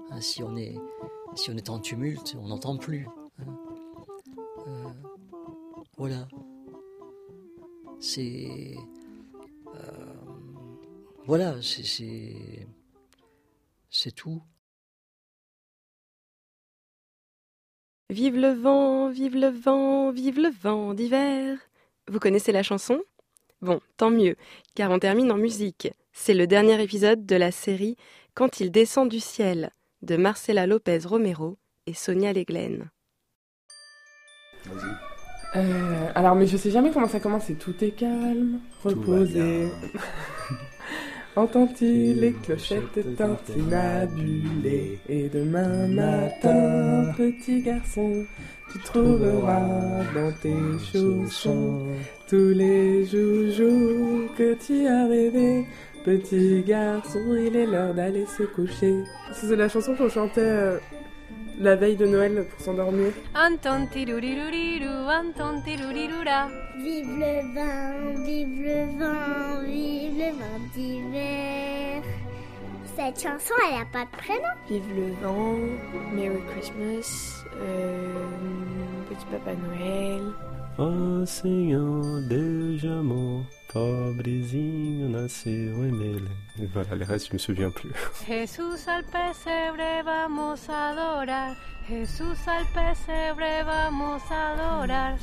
Hein, 0.10 0.22
si, 0.22 0.44
on 0.44 0.56
est, 0.56 0.76
si 1.36 1.50
on 1.52 1.58
est 1.58 1.70
en 1.70 1.80
tumulte, 1.80 2.36
on 2.40 2.48
n'entend 2.48 2.78
plus. 2.78 3.08
hein. 3.40 3.58
Euh, 4.68 4.90
voilà. 5.98 6.28
C'est. 8.00 8.76
voilà, 11.26 11.56
c'est. 11.62 12.68
C'est 13.90 14.12
tout. 14.12 14.42
Vive 18.14 18.38
le 18.38 18.52
vent, 18.52 19.10
vive 19.10 19.36
le 19.36 19.48
vent, 19.48 20.12
vive 20.12 20.40
le 20.40 20.50
vent 20.50 20.94
d'hiver. 20.94 21.58
Vous 22.08 22.20
connaissez 22.20 22.52
la 22.52 22.62
chanson? 22.62 23.02
Bon, 23.64 23.82
tant 23.98 24.12
mieux, 24.12 24.36
car 24.76 24.92
on 24.92 25.00
termine 25.00 25.32
en 25.32 25.38
musique. 25.38 25.92
C'est 26.12 26.36
le 26.36 26.46
dernier 26.46 26.80
épisode 26.80 27.26
de 27.26 27.36
la 27.36 27.50
série 27.50 27.98
Quand 28.36 28.60
il 28.60 28.70
descend 28.70 29.10
du 29.10 29.20
ciel 29.20 29.72
de 30.04 30.16
Marcela 30.16 30.68
Lopez 30.68 31.00
Romero 31.06 31.58
et 31.88 31.96
Sonia 31.96 32.34
Leglen. 32.34 32.92
Vas-y. 34.66 35.58
Euh, 35.58 36.12
alors, 36.14 36.36
mais 36.36 36.46
je 36.46 36.56
sais 36.56 36.70
jamais 36.70 36.92
comment 36.92 37.08
ça 37.08 37.20
commence. 37.20 37.46
C'est 37.48 37.58
tout 37.58 37.84
est 37.84 37.98
calme, 37.98 38.60
reposé. 38.84 39.70
Entends-tu 41.36 42.14
les 42.14 42.32
clochettes 42.44 43.16
tintinabulées 43.18 45.00
Et 45.10 45.30
demain 45.30 45.88
matin, 45.88 47.12
petit 47.18 47.62
garçon, 47.62 48.24
tu 48.72 48.78
trouveras 48.80 50.04
dans 50.14 50.32
tes 50.44 50.54
chaussons 50.92 51.88
tous 52.30 52.50
les 52.50 53.04
joujoux 53.06 54.30
que 54.38 54.54
tu 54.54 54.86
as 54.86 55.08
rêvé. 55.08 55.66
Petit 56.06 56.62
garçon, 56.62 57.36
il 57.36 57.56
est 57.56 57.66
l'heure 57.66 57.96
d'aller 57.96 58.28
se 58.28 58.44
coucher. 58.44 59.04
C'est 59.32 59.56
la 59.56 59.70
chanson 59.70 59.96
qu'on 59.96 60.10
chantait 60.10 60.42
euh, 60.42 60.78
la 61.64 61.76
veille 61.76 61.96
de 61.96 62.06
Noël 62.06 62.46
pour 62.50 62.60
s'endormir. 62.60 63.12
Vive 66.78 67.08
le 67.08 67.54
vin, 67.56 68.24
vive 68.26 68.62
le 68.62 69.00
vin, 69.00 69.64
vive 69.66 70.18
le 70.18 70.32
vin 70.40 70.60
d'hiver. 70.76 72.04
Cette 72.96 73.20
chanson, 73.20 73.54
elle 73.70 73.82
a 73.82 73.86
pas 73.92 74.06
de 74.06 74.18
prénom. 74.18 74.54
Vive 74.70 74.84
le 74.96 75.14
vent, 75.26 75.58
Merry 76.14 76.42
Christmas, 76.52 77.44
euh, 77.60 78.14
Petit 79.10 79.26
Papa 79.32 79.52
Noël. 79.56 80.22
Ó 80.78 81.26
Senhor, 81.26 82.22
Deus 82.30 82.82
de 82.82 82.90
amor, 82.90 83.44
pobrezinho 83.74 85.10
nasceu 85.10 85.86
em 85.86 85.92
Belém. 85.92 86.28
Et 86.62 86.68
voilà, 86.68 86.96
les 86.96 87.06
restes, 87.06 87.30
je 87.30 87.34
me 87.34 87.40
souviens 87.40 87.72
plus. 87.72 87.92
Jesús 88.28 88.88
al 88.88 89.04
pesebre 89.04 90.04
vamos 90.06 90.70
a 90.70 90.92
adorar. 90.92 91.58
Jesús 91.90 92.48
al 92.48 92.66
pesebre 92.68 93.64
vamos 93.66 94.22
a 94.30 94.54
adorar. 94.54 95.18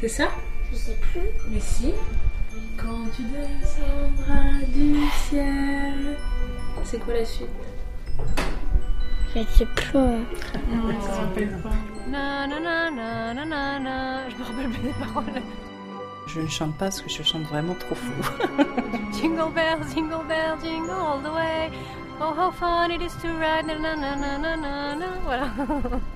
C'est 0.00 0.08
ça? 0.08 0.28
Je 0.70 0.76
sais 0.76 0.96
plus. 1.00 1.30
Mais 1.50 1.60
si. 1.60 1.94
Quand 2.76 3.06
tu 3.16 3.22
descendras 3.22 4.60
du 4.74 5.00
ciel. 5.28 6.18
C'est 6.84 7.00
quoi 7.00 7.14
la 7.14 7.24
suite? 7.24 7.48
Je 9.36 9.42
sais 9.58 9.66
plus. 9.66 9.98
Non, 9.98 10.24
je 10.70 10.96
me 10.96 11.14
rappelle 11.20 11.58
pas. 11.62 11.68
Na 12.08 12.46
na 12.46 12.58
na 12.58 12.90
na 12.90 13.34
na 13.34 13.44
na 13.44 13.78
na. 13.78 14.30
Je 14.30 14.36
me 14.36 14.44
rappelle 14.44 14.70
plus 14.70 14.82
des 14.82 14.94
paroles. 14.94 15.42
Je 16.26 16.40
ne 16.40 16.46
chante 16.46 16.72
pas 16.78 16.86
parce 16.86 17.02
que 17.02 17.10
je 17.10 17.22
chante 17.22 17.42
vraiment 17.42 17.74
trop 17.74 17.94
fou. 17.94 18.12
Jingle 19.12 19.52
bells, 19.54 19.86
jingle 19.94 20.24
bells, 20.26 20.58
jingle 20.62 20.90
all 20.90 21.20
the 21.20 21.32
way. 21.34 21.70
Oh, 22.18 22.32
how 22.34 22.50
fun 22.50 22.90
it 22.90 23.02
is 23.02 23.14
to 23.20 23.28
ride. 23.28 23.66
Na 23.66 23.74
na 23.74 23.94
na 23.94 24.16
na 24.16 24.38
na 24.38 24.94
na. 24.96 25.06
Voilà. 25.26 25.50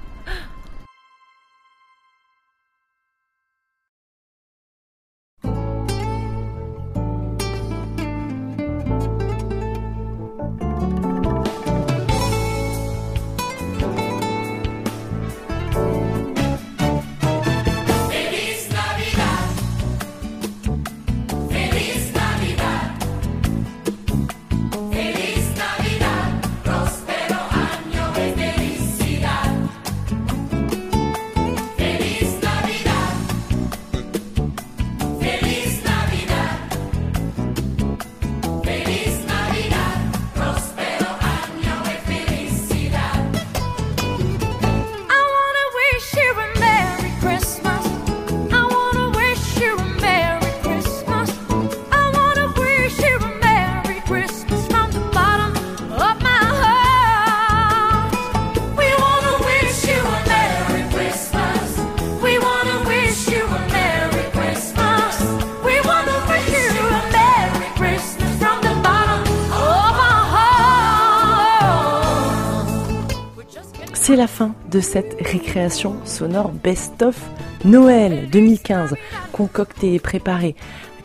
la 74.21 74.27
fin 74.27 74.55
de 74.71 74.81
cette 74.81 75.17
récréation 75.27 75.97
sonore 76.05 76.53
best-of 76.53 77.17
Noël 77.65 78.29
2015, 78.31 78.95
concoctée 79.33 79.95
et 79.95 79.99
préparée 79.99 80.57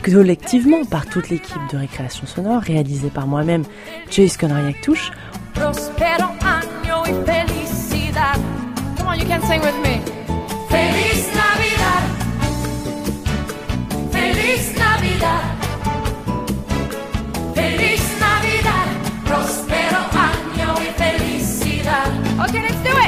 collectivement 0.03 0.83
par 0.83 1.05
toute 1.05 1.29
l'équipe 1.29 1.61
de 1.71 1.77
récréation 1.77 2.27
sonore, 2.27 2.61
réalisée 2.61 3.09
par 3.09 3.25
moi-même, 3.25 3.63
Joyce 4.11 4.35
Conriac-Touche. 4.35 5.13
Prospero 5.53 6.27
año 6.43 7.05
y 7.05 7.25
felicidad. 7.25 8.37
Come 22.75 23.04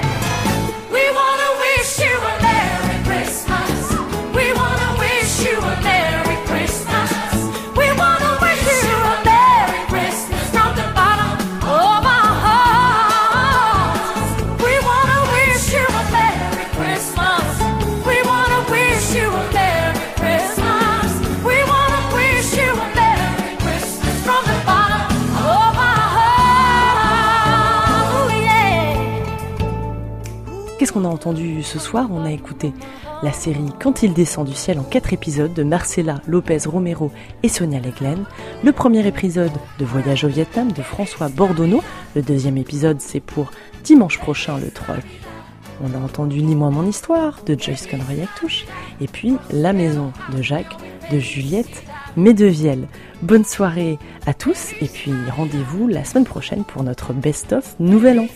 qu'on 30.98 31.06
a 31.06 31.14
entendu 31.14 31.62
ce 31.62 31.78
soir 31.78 32.08
On 32.12 32.26
a 32.26 32.32
écouté 32.32 32.74
la 33.22 33.32
série 33.32 33.70
Quand 33.80 34.02
il 34.02 34.14
descend 34.14 34.48
du 34.48 34.56
ciel 34.56 34.80
en 34.80 34.84
quatre 34.84 35.14
épisodes 35.14 35.54
de 35.54 35.62
Marcela 35.62 36.22
Lopez 36.28 36.60
Romero 36.66 37.12
et 37.44 37.50
Sonia 37.50 37.80
Leglen. 37.80 38.26
Le 38.64 38.72
premier 38.72 39.06
épisode 39.06 39.52
de 39.78 39.86
Voyage 39.86 40.24
au 40.24 40.28
Vietnam 40.28 40.72
de 40.72 40.82
François 40.82 41.30
Bordonneau. 41.30 41.84
Le 42.16 42.24
deuxième 42.24 42.58
épisode, 42.58 43.00
c'est 43.00 43.20
pour 43.20 43.52
dimanche 43.84 44.18
prochain, 44.18 44.58
le 44.58 44.72
3. 44.72 44.96
On 45.84 45.94
a 45.94 46.04
entendu 46.04 46.40
Lis-moi 46.40 46.72
mon 46.72 46.88
histoire 46.88 47.42
de 47.46 47.56
Joyce 47.60 47.86
Conroy-Touche. 47.86 48.66
Et 49.00 49.08
puis 49.08 49.36
La 49.52 49.74
maison 49.74 50.12
de 50.36 50.42
Jacques, 50.42 50.78
de 51.12 51.20
Juliette 51.20 51.84
Medevielle. 52.16 52.88
Bonne 53.22 53.46
soirée 53.46 54.00
à 54.26 54.34
tous 54.34 54.72
et 54.82 54.88
puis 54.88 55.14
rendez-vous 55.36 55.88
la 55.88 56.04
semaine 56.04 56.26
prochaine 56.26 56.64
pour 56.64 56.82
notre 56.82 57.14
best-of 57.14 57.76
Nouvel 57.80 58.22
An. 58.22 58.28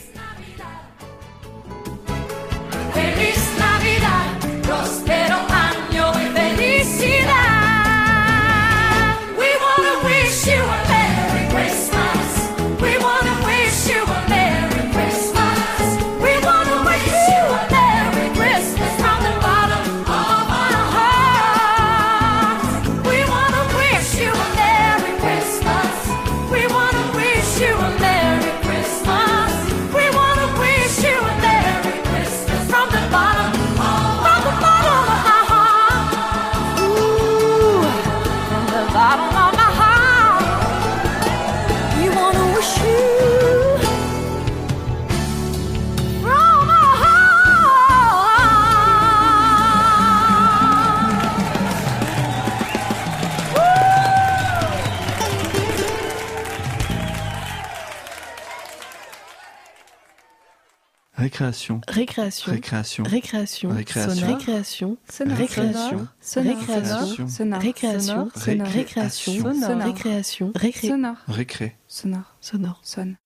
Récréation. 61.41 61.81
Récréation. 61.87 63.03
Récréation. 63.03 63.03
Récréation. 63.03 63.69
Récréation. 63.71 64.27
Récréation. 64.29 64.97
Sonore. 65.09 65.37
Récréation. 65.37 66.07
Sonore. 66.21 66.57
Récréation. 66.59 67.27
Sonore. 67.27 67.61
Récréation. 67.61 68.29
Sonore. 68.35 68.67
Récréation. 68.67 69.53
Sonore. 69.53 69.81
Récréation. 69.81 70.51
Récré. 70.55 71.75
Sonore. 71.87 72.35
Sonore. 72.41 72.79
Sonne. 72.83 73.17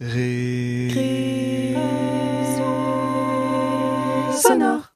Ré. 0.00 1.74
Sonore. 4.34 4.82